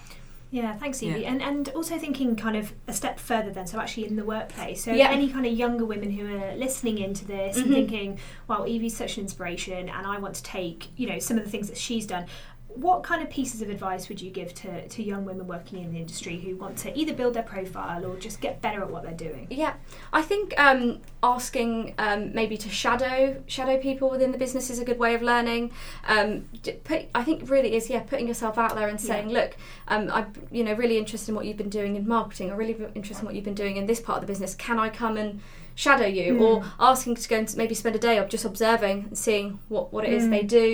Yeah, 0.50 0.74
thanks, 0.76 1.02
Evie. 1.02 1.20
Yeah. 1.20 1.30
And 1.32 1.42
and 1.42 1.68
also 1.70 1.98
thinking 1.98 2.34
kind 2.34 2.56
of 2.56 2.72
a 2.86 2.92
step 2.94 3.18
further 3.18 3.50
then, 3.50 3.66
so 3.66 3.78
actually 3.78 4.06
in 4.06 4.16
the 4.16 4.24
workplace. 4.24 4.82
So 4.82 4.92
Yeah. 4.92 5.10
any 5.10 5.28
kind 5.28 5.44
of 5.44 5.52
younger 5.52 5.84
women 5.84 6.10
who 6.10 6.26
are 6.38 6.54
listening 6.56 6.96
into 6.98 7.26
this 7.26 7.58
Mhm. 7.58 7.62
and 7.62 7.70
thinking, 7.74 8.18
wow, 8.48 8.64
Evie's 8.64 8.96
such 8.96 9.18
an 9.18 9.24
inspiration 9.24 9.90
and 9.90 10.06
I 10.06 10.18
want 10.18 10.34
to 10.36 10.42
take, 10.42 10.88
you 10.96 11.06
know, 11.06 11.18
some 11.18 11.36
of 11.36 11.44
the 11.44 11.50
things 11.50 11.68
that 11.68 11.76
she's 11.76 12.06
done. 12.06 12.24
What 12.68 13.02
kind 13.02 13.22
of 13.22 13.30
pieces 13.30 13.60
of 13.62 13.70
advice 13.70 14.08
would 14.08 14.20
you 14.20 14.30
give 14.30 14.54
to, 14.54 14.86
to 14.86 15.02
young 15.02 15.24
women 15.24 15.46
working 15.46 15.82
in 15.82 15.92
the 15.92 15.98
industry 15.98 16.38
who 16.38 16.54
want 16.56 16.76
to 16.78 16.96
either 16.96 17.12
build 17.12 17.34
their 17.34 17.42
profile 17.42 18.06
or 18.06 18.16
just 18.16 18.40
get 18.40 18.60
better 18.60 18.82
at 18.82 18.90
what 18.90 19.02
they're 19.02 19.12
doing? 19.12 19.46
Yeah, 19.50 19.74
I 20.12 20.22
think 20.22 20.58
um, 20.60 21.00
asking 21.22 21.94
um, 21.98 22.32
maybe 22.34 22.56
to 22.58 22.68
shadow 22.68 23.42
shadow 23.46 23.78
people 23.78 24.10
within 24.10 24.32
the 24.32 24.38
business 24.38 24.70
is 24.70 24.78
a 24.78 24.84
good 24.84 24.98
way 24.98 25.14
of 25.14 25.22
learning. 25.22 25.72
Um, 26.06 26.48
put, 26.84 27.06
I 27.14 27.24
think 27.24 27.50
really 27.50 27.74
is 27.74 27.90
yeah 27.90 28.00
putting 28.00 28.28
yourself 28.28 28.58
out 28.58 28.74
there 28.74 28.88
and 28.88 29.00
saying, 29.00 29.30
look, 29.30 29.56
um, 29.88 30.10
I'm 30.12 30.32
you 30.50 30.62
know 30.62 30.74
really 30.74 30.98
interested 30.98 31.30
in 31.30 31.34
what 31.34 31.46
you've 31.46 31.56
been 31.56 31.70
doing 31.70 31.96
in 31.96 32.06
marketing, 32.06 32.50
or 32.50 32.56
really 32.56 32.76
interested 32.94 33.22
in 33.22 33.26
what 33.26 33.34
you've 33.34 33.44
been 33.44 33.54
doing 33.54 33.76
in 33.76 33.86
this 33.86 34.00
part 34.00 34.18
of 34.18 34.22
the 34.22 34.30
business. 34.30 34.54
Can 34.54 34.78
I 34.78 34.88
come 34.88 35.16
and 35.16 35.40
shadow 35.84 36.06
you 36.20 36.28
Mm. 36.34 36.40
or 36.46 36.54
asking 36.90 37.14
to 37.22 37.28
go 37.28 37.36
and 37.36 37.48
maybe 37.56 37.74
spend 37.82 37.94
a 37.94 37.98
day 38.08 38.16
of 38.18 38.26
just 38.28 38.44
observing 38.44 38.96
and 39.08 39.16
seeing 39.26 39.46
what, 39.68 39.92
what 39.92 40.02
it 40.04 40.12
is 40.18 40.24
Mm. 40.24 40.30
they 40.30 40.42
do 40.42 40.70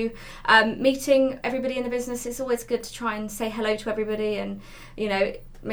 um, 0.55 0.67
meeting 0.89 1.23
everybody 1.49 1.75
in 1.77 1.85
the 1.85 1.91
business 1.99 2.25
it's 2.25 2.41
always 2.41 2.63
good 2.65 2.83
to 2.83 2.91
try 3.01 3.13
and 3.19 3.31
say 3.31 3.49
hello 3.57 3.73
to 3.83 3.91
everybody 3.91 4.33
and 4.43 4.51
you 4.97 5.09
know 5.13 5.25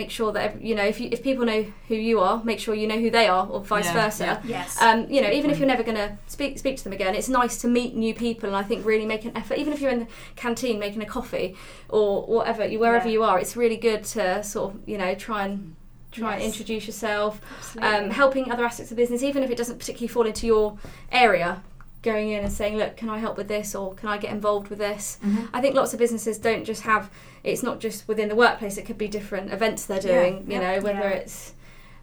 make 0.02 0.10
sure 0.10 0.32
that 0.34 0.62
you 0.62 0.74
know 0.78 0.84
if 0.94 0.98
you, 1.02 1.08
if 1.12 1.20
people 1.30 1.46
know 1.46 1.62
who 1.90 1.96
you 1.96 2.20
are 2.28 2.36
make 2.52 2.60
sure 2.60 2.74
you 2.74 2.88
know 2.92 3.00
who 3.06 3.10
they 3.10 3.28
are 3.28 3.46
or 3.48 3.60
vice 3.74 3.86
Yeah, 3.86 3.94
versa 4.02 4.24
yeah. 4.26 4.42
Yes. 4.58 4.82
um, 4.82 5.00
you 5.10 5.22
know, 5.22 5.30
even 5.38 5.50
if 5.52 5.60
you're 5.60 5.68
never 5.76 5.84
going 5.84 5.98
to 6.06 6.10
speak 6.28 6.58
speak 6.60 6.76
to 6.78 6.84
them 6.86 6.94
again, 6.94 7.14
it's 7.20 7.28
nice 7.42 7.56
to 7.64 7.68
meet 7.68 7.92
new 8.06 8.14
people, 8.26 8.48
and 8.50 8.56
I 8.56 8.64
think 8.64 8.86
really 8.86 9.06
make 9.06 9.24
an 9.26 9.34
effort. 9.36 9.58
Even 9.58 9.72
if 9.74 9.80
you're 9.82 9.92
in 9.98 10.00
the 10.00 10.08
canteen 10.38 10.80
making 10.80 11.02
a 11.02 11.06
coffee 11.18 11.56
or 11.90 12.10
whatever, 12.36 12.64
you 12.66 12.80
wherever 12.80 13.08
Yeah. 13.08 13.14
you 13.16 13.24
are, 13.24 13.38
it's 13.44 13.56
really 13.64 13.76
good 13.90 14.02
to 14.16 14.24
sort 14.44 14.66
of 14.74 14.80
you 14.92 14.98
know 14.98 15.14
try 15.28 15.40
and 15.48 15.76
try 16.12 16.34
and 16.34 16.44
Yes. 16.44 16.52
introduce 16.52 16.88
yourself, 16.88 17.40
um, 17.82 18.10
helping 18.10 18.52
other 18.52 18.66
aspects 18.66 18.92
of 18.92 18.98
business, 18.98 19.24
even 19.24 19.44
if 19.44 19.50
it 19.50 19.58
doesn't 19.58 19.80
particularly 19.80 20.08
fall 20.08 20.26
into 20.26 20.46
your 20.48 20.78
area. 21.12 21.64
Going 22.04 22.30
in 22.32 22.44
and 22.44 22.52
saying, 22.52 22.78
"Look, 22.78 22.98
can 22.98 23.10
I 23.10 23.20
help 23.20 23.38
with 23.38 23.48
this, 23.48 23.76
or 23.76 23.94
can 23.94 24.10
I 24.10 24.18
get 24.18 24.32
involved 24.32 24.70
with 24.70 24.80
this?" 24.80 25.20
Mhm. 25.24 25.50
I 25.54 25.62
think 25.62 25.76
lots 25.76 25.94
of 25.94 26.00
businesses 26.00 26.40
don't 26.40 26.66
just 26.66 26.82
have. 26.82 27.12
It's 27.44 27.62
not 27.62 27.80
just 27.80 28.08
within 28.08 28.28
the 28.28 28.36
workplace. 28.36 28.78
It 28.78 28.86
could 28.88 28.98
be 28.98 29.08
different 29.08 29.54
events 29.54 29.86
they're 29.86 29.98
Yeah, 30.02 30.20
doing. 30.24 30.46
you 30.48 30.54
yeah. 30.60 30.78
know, 30.78 30.82
whether 30.84 31.00
Yeah. 31.10 31.10
it's 31.22 31.54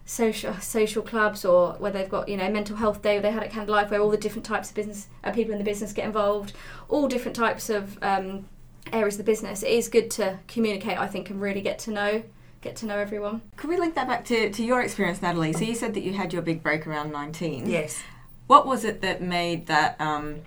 social 0.05 0.55
social 0.61 1.03
clubs 1.03 1.43
or 1.45 1.73
where 1.79 1.91
they've 1.91 2.09
got 2.09 2.27
you 2.29 2.35
know 2.37 2.49
mental 2.49 2.77
health 2.77 3.01
day 3.03 3.19
they 3.19 3.29
had 3.31 3.43
at 3.43 3.69
Life 3.69 3.91
where 3.91 3.99
all 4.01 4.09
the 4.09 4.17
different 4.17 4.43
types 4.45 4.69
of 4.69 4.75
business 4.75 5.05
uh, 5.23 5.31
people 5.31 5.51
in 5.51 5.59
the 5.59 5.63
business 5.63 5.93
get 5.93 6.03
involved 6.05 6.51
all 6.87 7.07
different 7.07 7.35
types 7.35 7.69
of 7.69 7.99
um, 8.01 8.45
areas 8.91 9.13
of 9.15 9.19
the 9.19 9.23
business 9.31 9.61
it 9.61 9.69
is 9.69 9.87
good 9.87 10.09
to 10.09 10.39
communicate 10.47 10.97
I 10.97 11.05
think 11.05 11.29
and 11.29 11.39
really 11.39 11.61
get 11.61 11.77
to 11.79 11.91
know 11.91 12.23
get 12.61 12.75
to 12.77 12.85
know 12.85 12.97
everyone 12.97 13.41
Could 13.55 13.69
we 13.69 13.77
link 13.77 13.95
that 13.95 14.07
back 14.07 14.25
to, 14.25 14.51
to 14.51 14.63
your 14.63 14.81
experience, 14.81 15.21
Natalie? 15.21 15.53
So 15.53 15.61
you 15.63 15.75
said 15.75 15.93
that 15.93 16.01
you 16.01 16.13
had 16.13 16.33
your 16.33 16.41
big 16.41 16.61
break 16.61 16.85
around 16.87 17.11
19. 17.11 17.69
Yes. 17.69 18.01
What 18.47 18.65
was 18.67 18.83
it 18.83 19.01
that 19.01 19.21
made 19.21 19.67
that 19.67 19.99
um, 20.01 20.41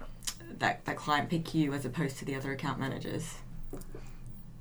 that, 0.59 0.85
that 0.85 0.97
client 0.97 1.29
pick 1.31 1.55
you 1.55 1.73
as 1.73 1.85
opposed 1.85 2.19
to 2.19 2.25
the 2.25 2.35
other 2.35 2.53
account 2.53 2.79
managers? 2.79 3.37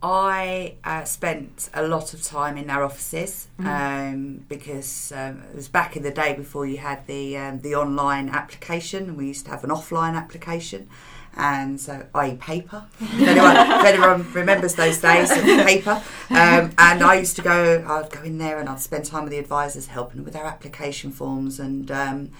I 0.04 0.76
uh, 0.84 1.04
spent 1.04 1.70
a 1.76 1.84
lot 1.88 2.16
of 2.16 2.24
time 2.24 2.58
in 2.58 2.68
their 2.68 2.84
offices 2.84 3.48
Mhm. 3.60 4.14
um, 4.14 4.46
because 4.50 5.12
um, 5.16 5.44
it 5.52 5.56
was 5.56 5.68
back 5.68 5.96
in 5.96 6.02
the 6.02 6.10
day 6.12 6.34
before 6.34 6.66
you 6.66 6.78
had 6.78 7.06
the 7.06 7.38
um, 7.38 7.60
the 7.60 7.76
online 7.76 8.30
application, 8.30 9.16
we 9.16 9.28
used 9.28 9.46
to 9.46 9.52
have 9.52 9.64
an 9.64 9.70
offline 9.70 10.16
application, 10.16 10.90
and 11.36 11.80
so 11.80 12.06
i.e. 12.16 12.36
paper. 12.36 12.86
if, 13.00 13.28
anyone, 13.28 13.56
if 13.56 13.86
anyone 13.86 14.34
remembers 14.34 14.76
those 14.76 15.00
days 15.00 15.32
of 15.32 15.44
paper, 15.44 16.02
um, 16.30 16.72
and 16.78 17.04
I 17.04 17.16
used 17.20 17.36
to 17.38 17.42
go, 17.42 17.86
I'd 17.88 18.10
go 18.10 18.22
in 18.24 18.38
there 18.38 18.60
and 18.60 18.68
I'd 18.70 18.82
spend 18.82 19.06
time 19.06 19.24
with 19.24 19.32
the 19.32 19.40
advisors, 19.40 19.88
helping 19.88 20.24
with 20.24 20.34
their 20.34 20.46
application 20.46 21.12
forms, 21.12 21.60
and 21.60 21.90
um, 21.92 22.32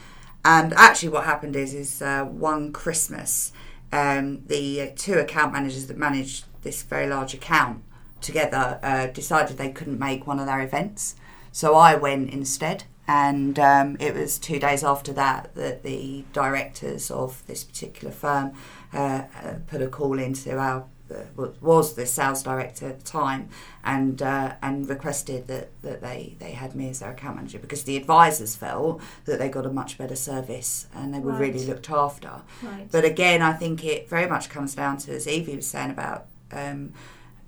and 0.44 0.74
actually 0.74 1.10
what 1.10 1.26
happened 1.26 1.56
is 1.56 1.74
is 1.74 2.02
uh, 2.02 2.24
one 2.26 2.74
Christmas, 2.74 3.52
um, 3.92 4.44
the 4.48 4.92
two 4.96 5.20
account 5.20 5.54
managers 5.54 5.88
that 5.88 5.98
managed 5.98 6.46
this 6.64 6.84
very 6.84 7.08
large 7.08 7.34
account 7.34 7.84
together 8.22 8.80
uh, 8.84 9.08
decided 9.08 9.58
they 9.58 9.72
couldn't 9.72 10.00
make 10.00 10.28
one 10.28 10.40
of 10.40 10.46
their 10.46 10.62
events. 10.62 11.16
So 11.52 11.76
I 11.76 11.96
went 11.96 12.30
instead. 12.30 12.86
And 13.08 13.60
um, 13.60 13.98
it 14.00 14.14
was 14.16 14.40
two 14.40 14.60
days 14.60 14.84
after 14.84 15.12
that 15.14 15.54
that 15.56 15.84
the 15.84 16.24
directors 16.34 17.12
of 17.12 17.46
this 17.48 17.64
particular 17.64 18.14
firm 18.14 18.54
uh, 18.94 19.24
uh, 19.44 19.54
put 19.68 19.82
a 19.82 19.88
call 19.88 20.18
into 20.20 20.58
our 20.58 20.86
uh, 21.10 21.16
what 21.36 21.62
was 21.62 21.96
the 21.96 22.06
sales 22.06 22.42
director 22.42 22.88
at 22.88 23.00
the 23.00 23.06
time 23.06 23.50
and 23.84 24.22
uh, 24.22 24.54
and 24.62 24.88
requested 24.88 25.46
that, 25.48 25.68
that 25.82 26.00
they, 26.02 26.36
they 26.40 26.52
had 26.52 26.74
me 26.74 26.88
as 26.90 27.00
their 27.00 27.12
account 27.12 27.36
manager 27.36 27.60
because 27.60 27.84
the 27.84 27.98
advisors 27.98 28.56
felt 28.56 29.02
that 29.26 29.38
they 29.38 29.50
got 29.50 29.66
a 29.66 29.70
much 29.72 29.98
better 29.98 30.16
service 30.16 30.88
and 30.96 31.14
they 31.14 31.20
were 31.20 31.32
Right. 31.34 31.42
really 31.54 31.66
looked 31.66 31.90
after. 31.90 32.32
right. 32.64 32.88
But 32.90 33.04
again, 33.04 33.42
I 33.42 33.52
think 33.52 33.84
it 33.84 34.08
very 34.08 34.28
much 34.30 34.50
comes 34.50 34.74
down 34.74 34.98
to, 35.00 35.14
as 35.14 35.28
Evie 35.28 35.58
was 35.58 35.68
saying 35.68 35.92
about, 35.92 36.28
um, 36.54 36.94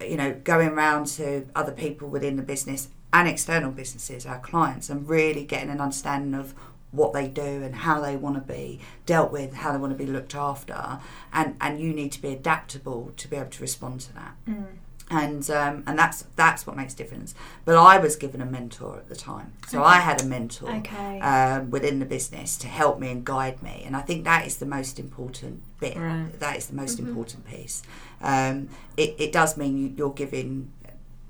you 0.05 0.17
know, 0.17 0.33
going 0.43 0.69
around 0.69 1.05
to 1.07 1.47
other 1.55 1.71
people 1.71 2.09
within 2.09 2.35
the 2.35 2.43
business 2.43 2.89
and 3.13 3.27
external 3.27 3.71
businesses, 3.71 4.25
our 4.25 4.39
clients, 4.39 4.89
and 4.89 5.07
really 5.07 5.45
getting 5.45 5.69
an 5.69 5.79
understanding 5.79 6.33
of 6.33 6.53
what 6.91 7.13
they 7.13 7.27
do 7.27 7.41
and 7.41 7.73
how 7.75 8.01
they 8.01 8.15
want 8.15 8.35
to 8.35 8.53
be 8.53 8.79
dealt 9.05 9.31
with, 9.31 9.53
how 9.53 9.71
they 9.71 9.77
want 9.77 9.97
to 9.97 9.97
be 10.05 10.11
looked 10.11 10.35
after, 10.35 10.99
and 11.31 11.55
and 11.61 11.79
you 11.79 11.93
need 11.93 12.11
to 12.11 12.21
be 12.21 12.29
adaptable 12.29 13.13
to 13.15 13.27
be 13.27 13.37
able 13.37 13.49
to 13.49 13.61
respond 13.61 14.01
to 14.01 14.13
that. 14.13 14.35
Mm. 14.47 14.65
And 15.09 15.49
um, 15.49 15.83
and 15.85 15.99
that's 15.99 16.25
that's 16.35 16.65
what 16.65 16.75
makes 16.75 16.93
a 16.93 16.97
difference. 16.97 17.35
But 17.65 17.75
I 17.75 17.97
was 17.99 18.15
given 18.15 18.41
a 18.41 18.45
mentor 18.45 18.97
at 18.97 19.09
the 19.09 19.15
time, 19.15 19.53
so 19.67 19.83
I 19.83 19.97
had 19.97 20.21
a 20.21 20.25
mentor 20.25 20.71
Okay. 20.71 21.19
um, 21.19 21.69
within 21.71 21.99
the 21.99 22.05
business 22.05 22.57
to 22.57 22.67
help 22.67 22.99
me 22.99 23.11
and 23.11 23.23
guide 23.25 23.61
me. 23.61 23.83
And 23.85 23.95
I 23.95 24.01
think 24.01 24.23
that 24.23 24.47
is 24.47 24.57
the 24.57 24.65
most 24.65 24.99
important 24.99 25.61
bit. 25.79 25.97
Right. 25.97 26.39
That 26.39 26.57
is 26.57 26.67
the 26.67 26.75
most 26.75 26.99
important 26.99 27.45
piece. 27.45 27.83
Um, 28.21 28.69
it, 28.97 29.15
it 29.19 29.31
does 29.33 29.57
mean 29.57 29.77
you, 29.77 29.93
you're 29.97 30.13
giving, 30.13 30.71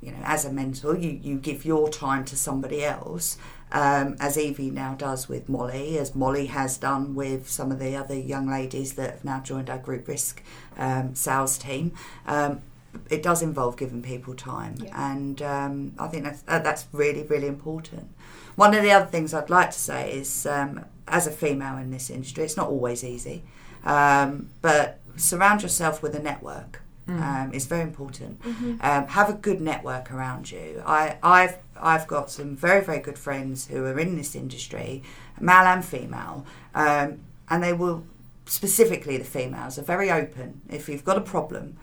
you 0.03 0.11
know, 0.11 0.21
as 0.23 0.45
a 0.45 0.51
mentor, 0.51 0.97
you, 0.97 1.09
you 1.21 1.37
give 1.37 1.65
your 1.65 1.89
time 1.89 2.25
to 2.25 2.35
somebody 2.35 2.83
else, 2.83 3.37
um, 3.71 4.15
as 4.19 4.37
Evie 4.37 4.69
now 4.69 4.93
does 4.93 5.27
with 5.29 5.49
Molly, 5.49 5.97
as 5.97 6.13
Molly 6.13 6.47
has 6.47 6.77
done 6.77 7.15
with 7.15 7.49
some 7.49 7.71
of 7.71 7.79
the 7.79 7.95
other 7.95 8.17
young 8.17 8.47
ladies 8.47 8.93
that 8.93 9.09
have 9.11 9.25
now 9.25 9.39
joined 9.39 9.69
our 9.69 9.79
group 9.79 10.07
risk 10.07 10.43
um, 10.77 11.15
sales 11.15 11.57
team. 11.57 11.91
Um, 12.27 12.61
it 13.09 13.23
does 13.23 13.41
involve 13.41 13.75
giving 13.77 14.03
people 14.03 14.35
time, 14.35 14.75
Yeah. 14.77 15.11
and 15.13 15.41
um, 15.41 15.93
I 15.97 16.07
think 16.07 16.25
that's 16.25 16.43
uh, 16.47 16.59
that's 16.59 16.85
really 16.91 17.23
really 17.23 17.47
important. 17.47 18.09
One 18.55 18.75
of 18.75 18.83
the 18.83 18.91
other 18.91 19.07
things 19.07 19.33
I'd 19.33 19.49
like 19.49 19.71
to 19.71 19.79
say 19.79 20.13
is, 20.13 20.45
um, 20.45 20.85
as 21.07 21.25
a 21.25 21.31
female 21.31 21.77
in 21.77 21.89
this 21.89 22.11
industry, 22.11 22.43
it's 22.43 22.55
not 22.55 22.67
always 22.67 23.03
easy, 23.03 23.41
um, 23.83 24.49
but 24.61 24.99
surround 25.15 25.63
yourself 25.63 26.03
with 26.03 26.13
a 26.13 26.19
network. 26.21 26.82
Um, 27.07 27.51
it's 27.53 27.65
very 27.65 27.81
important. 27.81 28.39
Um, 28.81 29.07
have 29.07 29.29
a 29.29 29.33
good 29.33 29.59
network 29.59 30.11
around 30.11 30.49
you. 30.51 30.81
I, 30.85 31.17
I've 31.21 31.57
I've 31.75 32.07
got 32.07 32.31
some 32.31 32.55
very 32.55 32.81
very 32.83 32.99
good 32.99 33.17
friends 33.19 33.67
who 33.67 33.83
are 33.85 33.99
in 33.99 34.15
this 34.15 34.35
industry, 34.35 35.03
male 35.39 35.65
and 35.65 35.83
female, 35.83 36.45
um, 36.73 37.19
and 37.49 37.61
they 37.61 37.73
will 37.73 38.03
specifically 38.45 39.17
the 39.17 39.25
females 39.25 39.77
are 39.77 39.83
very 39.83 40.09
open. 40.11 40.61
If 40.69 40.87
you've 40.87 41.03
got 41.03 41.17
a 41.17 41.21
problem, 41.21 41.77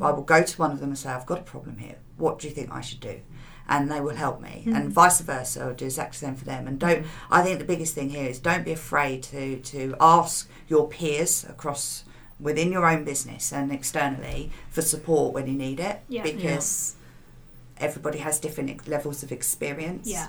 I 0.00 0.10
will 0.10 0.22
go 0.22 0.42
to 0.42 0.58
one 0.58 0.72
of 0.72 0.80
them 0.80 0.90
and 0.90 0.98
say, 0.98 1.08
"I've 1.08 1.26
got 1.26 1.38
a 1.38 1.42
problem 1.42 1.78
here. 1.78 1.96
What 2.18 2.38
do 2.38 2.48
you 2.48 2.54
think 2.54 2.70
I 2.70 2.82
should 2.82 3.00
do?" 3.00 3.20
And 3.68 3.90
they 3.90 4.00
will 4.00 4.14
help 4.14 4.40
me, 4.40 4.62
and 4.66 4.92
vice 4.92 5.20
versa. 5.22 5.62
I'll 5.62 5.74
do 5.74 5.86
exactly 5.86 6.18
the 6.20 6.26
same 6.26 6.36
for 6.36 6.44
them. 6.44 6.68
And 6.68 6.78
don't. 6.78 7.06
I 7.30 7.42
think 7.42 7.58
the 7.58 7.64
biggest 7.64 7.94
thing 7.94 8.10
here 8.10 8.28
is 8.28 8.38
don't 8.38 8.64
be 8.64 8.72
afraid 8.72 9.22
to 9.24 9.56
to 9.56 9.96
ask 10.00 10.48
your 10.68 10.86
peers 10.86 11.44
across 11.48 12.04
within 12.38 12.70
your 12.72 12.86
own 12.86 13.04
business 13.04 13.52
and 13.52 13.72
externally 13.72 14.50
for 14.70 14.82
support 14.82 15.32
when 15.34 15.46
you 15.46 15.54
need 15.54 15.80
it, 15.80 16.02
Yeah. 16.08 16.22
because 16.22 16.94
everybody 17.78 18.18
has 18.18 18.38
different 18.38 18.86
levels 18.88 19.22
of 19.22 19.32
experience 19.32 20.08
Yeah. 20.08 20.28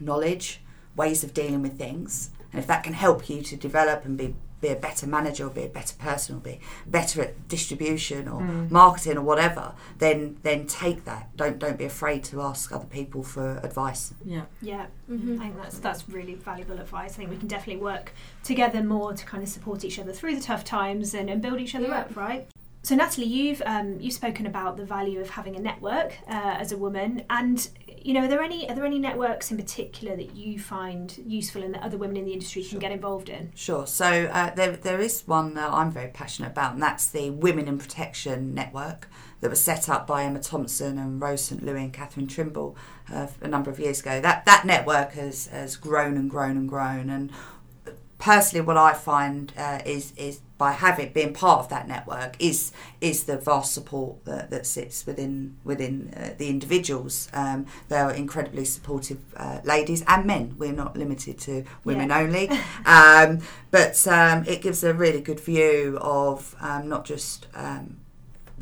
knowledge, 0.00 0.62
ways 0.96 1.22
of 1.24 1.34
dealing 1.34 1.62
with 1.62 1.78
things. 1.78 2.30
And 2.52 2.58
if 2.60 2.66
that 2.66 2.82
can 2.82 2.94
help 2.94 3.28
you 3.28 3.42
to 3.42 3.56
develop 3.56 4.04
and 4.04 4.16
be, 4.16 4.34
be 4.60 4.68
a 4.68 4.76
better 4.76 5.06
manager 5.06 5.46
or 5.46 5.50
be 5.50 5.62
a 5.64 5.68
better 5.68 5.94
person 5.96 6.36
or 6.36 6.40
be 6.40 6.60
better 6.86 7.22
at 7.22 7.48
distribution 7.48 8.26
or 8.28 8.40
marketing 8.70 9.16
or 9.16 9.22
whatever, 9.22 9.72
then 9.98 10.36
then 10.42 10.66
take 10.66 11.04
that. 11.04 11.34
Don't 11.36 11.58
don't 11.58 11.78
be 11.78 11.84
afraid 11.84 12.24
to 12.24 12.42
ask 12.42 12.72
other 12.72 12.86
people 12.86 13.22
for 13.22 13.58
advice. 13.62 14.14
Yeah. 14.24 14.42
Yeah, 14.60 14.86
Mhm. 15.10 15.36
I 15.38 15.42
think 15.44 15.56
that's 15.62 15.78
that's 15.78 16.08
really 16.08 16.34
valuable 16.34 16.78
advice. 16.78 17.12
I 17.14 17.16
think 17.18 17.30
we 17.30 17.36
can 17.36 17.48
definitely 17.48 17.82
work 17.82 18.12
together 18.42 18.82
more 18.82 19.12
to 19.12 19.24
kind 19.24 19.42
of 19.42 19.48
support 19.48 19.84
each 19.84 19.98
other 19.98 20.12
through 20.12 20.34
the 20.36 20.42
tough 20.42 20.64
times 20.64 21.14
and, 21.14 21.30
and 21.30 21.40
build 21.40 21.60
each 21.60 21.74
other 21.74 21.86
Yeah. 21.88 22.00
up, 22.00 22.16
right? 22.16 22.48
So 22.82 22.94
Natalie, 22.94 23.26
you've 23.26 23.62
um, 23.66 23.98
you've 24.00 24.14
spoken 24.14 24.46
about 24.46 24.76
the 24.76 24.84
value 24.84 25.20
of 25.20 25.30
having 25.30 25.56
a 25.56 25.60
network 25.60 26.16
uh, 26.28 26.56
as 26.58 26.72
a 26.72 26.76
woman, 26.76 27.24
and 27.28 27.68
you 28.02 28.14
know, 28.14 28.24
are 28.24 28.28
there 28.28 28.42
any 28.42 28.68
are 28.68 28.74
there 28.74 28.86
any 28.86 28.98
networks 28.98 29.50
in 29.50 29.56
particular 29.56 30.16
that 30.16 30.34
you 30.34 30.58
find 30.58 31.18
useful 31.26 31.62
and 31.62 31.74
that 31.74 31.82
other 31.82 31.98
women 31.98 32.16
in 32.16 32.24
the 32.24 32.32
industry 32.32 32.62
can 32.62 32.78
get 32.78 32.92
involved 32.92 33.28
in? 33.28 33.52
Sure. 33.54 33.86
So 33.86 34.30
uh, 34.32 34.54
there, 34.54 34.72
there 34.72 35.00
is 35.00 35.22
one 35.26 35.54
that 35.54 35.70
I'm 35.72 35.90
very 35.90 36.08
passionate 36.08 36.52
about, 36.52 36.74
and 36.74 36.82
that's 36.82 37.08
the 37.08 37.30
Women 37.30 37.68
in 37.68 37.78
Protection 37.78 38.54
Network 38.54 39.08
that 39.40 39.50
was 39.50 39.60
set 39.60 39.88
up 39.88 40.06
by 40.06 40.24
Emma 40.24 40.40
Thompson 40.40 40.98
and 40.98 41.20
Rose 41.20 41.44
St. 41.44 41.62
Louis 41.62 41.84
and 41.84 41.92
Catherine 41.92 42.26
Trimble 42.26 42.76
uh, 43.12 43.26
a 43.40 43.48
number 43.48 43.70
of 43.70 43.78
years 43.78 44.00
ago. 44.00 44.20
That 44.20 44.46
that 44.46 44.64
network 44.64 45.12
has, 45.12 45.46
has 45.46 45.76
grown 45.76 46.16
and 46.16 46.30
grown 46.30 46.56
and 46.56 46.68
grown. 46.68 47.10
And 47.10 47.32
personally, 48.18 48.64
what 48.64 48.76
I 48.76 48.94
find 48.94 49.52
uh, 49.56 49.80
is 49.84 50.12
is 50.16 50.40
by 50.58 50.72
having 50.72 51.12
being 51.12 51.32
part 51.32 51.60
of 51.60 51.68
that 51.68 51.86
network 51.88 52.36
is 52.40 52.72
is 53.00 53.24
the 53.24 53.36
vast 53.38 53.72
support 53.72 54.24
that, 54.24 54.50
that 54.50 54.66
sits 54.66 55.06
within 55.06 55.56
within 55.64 56.12
uh, 56.16 56.34
the 56.36 56.48
individuals. 56.48 57.28
Um, 57.32 57.66
they 57.88 57.96
are 57.98 58.12
incredibly 58.12 58.64
supportive 58.64 59.18
uh, 59.36 59.60
ladies 59.64 60.02
and 60.08 60.24
men. 60.26 60.56
We're 60.58 60.72
not 60.72 60.96
limited 60.96 61.38
to 61.40 61.64
women 61.84 62.08
Yeah. 62.10 62.18
only, 62.18 62.50
um, 62.84 63.38
but 63.70 64.06
um, 64.08 64.44
it 64.46 64.60
gives 64.60 64.82
a 64.84 64.92
really 64.92 65.20
good 65.20 65.40
view 65.40 65.98
of 66.00 66.56
um, 66.60 66.88
not 66.88 67.04
just 67.04 67.46
um, 67.54 67.98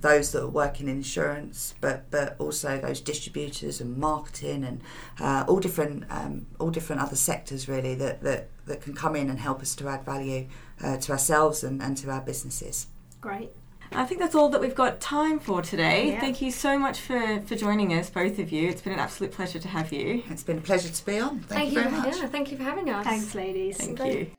those 0.07 0.33
that 0.33 0.43
are 0.43 0.49
working 0.49 0.89
in 0.89 0.97
insurance, 0.97 1.75
but 1.81 2.11
but 2.11 2.37
also 2.39 2.79
those 2.79 3.01
distributors 3.01 3.81
and 3.81 3.97
marketing 3.97 4.65
and 4.65 4.81
uh, 5.21 5.45
all 5.49 5.61
different 5.61 6.05
um, 6.11 6.47
all 6.61 6.71
different 6.71 7.03
other 7.03 7.17
sectors 7.17 7.69
really 7.69 7.95
that, 7.95 8.23
that 8.23 8.49
that 8.67 8.81
can 8.81 8.95
come 8.95 9.17
in 9.17 9.29
and 9.31 9.39
help 9.39 9.61
us 9.61 9.75
to 9.77 9.89
add 9.89 10.05
value 10.05 10.47
uh, 10.83 10.97
to 10.99 11.13
ourselves 11.13 11.65
and, 11.65 11.83
and 11.83 11.97
to 11.97 12.11
our 12.11 12.21
businesses. 12.21 12.87
Great. 13.21 13.51
I 13.93 14.05
think 14.05 14.21
that's 14.21 14.35
all 14.35 14.49
that 14.51 14.61
we've 14.61 14.75
got 14.75 15.01
time 15.01 15.39
for 15.39 15.63
today. 15.63 16.11
Yeah. 16.11 16.21
Thank 16.21 16.43
you 16.43 16.51
so 16.51 16.77
much 16.77 16.99
for, 17.01 17.41
for 17.47 17.55
joining 17.55 17.95
us, 17.95 18.11
both 18.11 18.41
of 18.41 18.51
you. 18.51 18.69
It's 18.69 18.83
been 18.83 18.93
an 18.93 18.99
absolute 18.99 19.33
pleasure 19.33 19.61
to 19.61 19.69
have 19.69 19.93
you. 19.93 20.25
It's 20.29 20.43
been 20.43 20.59
a 20.59 20.61
pleasure 20.61 20.89
to 20.89 21.07
be 21.07 21.21
on. 21.21 21.39
Thank, 21.41 21.49
Thank, 21.49 21.73
you 21.73 21.81
very 21.81 21.91
much. 21.93 22.17
Yeah, 22.17 22.27
thank 22.27 22.51
you 22.51 22.57
for 22.57 22.65
having 22.65 22.91
us. 22.91 23.05
Thanks, 23.05 23.35
ladies. 23.35 23.77
Thank 23.77 23.99
Great. 23.99 24.19
you. 24.19 24.31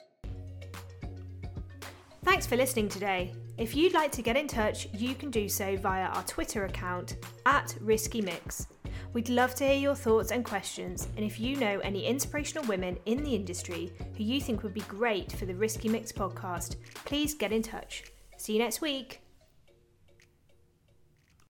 Thanks 2.25 2.45
for 2.45 2.57
listening 2.57 2.89
today. 2.89 3.33
If 3.57 3.75
you'd 3.75 3.93
like 3.93 4.11
to 4.11 4.21
get 4.21 4.37
in 4.37 4.47
touch, 4.47 4.87
you 4.93 5.15
can 5.15 5.31
do 5.31 5.49
so 5.49 5.77
via 5.77 6.05
our 6.05 6.23
Twitter 6.23 6.65
account 6.65 7.17
at 7.47 7.75
Risky 7.81 8.21
Mix. 8.21 8.67
We'd 9.13 9.29
love 9.29 9.55
to 9.55 9.65
hear 9.65 9.75
your 9.75 9.95
thoughts 9.95 10.31
and 10.31 10.45
questions, 10.45 11.07
and 11.15 11.25
if 11.25 11.39
you 11.39 11.55
know 11.55 11.79
any 11.79 12.05
inspirational 12.05 12.65
women 12.65 12.99
in 13.07 13.23
the 13.23 13.33
industry 13.33 13.91
who 14.15 14.23
you 14.23 14.39
think 14.39 14.61
would 14.61 14.75
be 14.75 14.81
great 14.81 15.31
for 15.31 15.45
the 15.45 15.55
Risky 15.55 15.89
Mix 15.89 16.11
podcast, 16.11 16.75
please 17.05 17.33
get 17.33 17.51
in 17.51 17.63
touch. 17.63 18.11
See 18.37 18.53
you 18.53 18.59
next 18.59 18.79
week. 18.79 19.21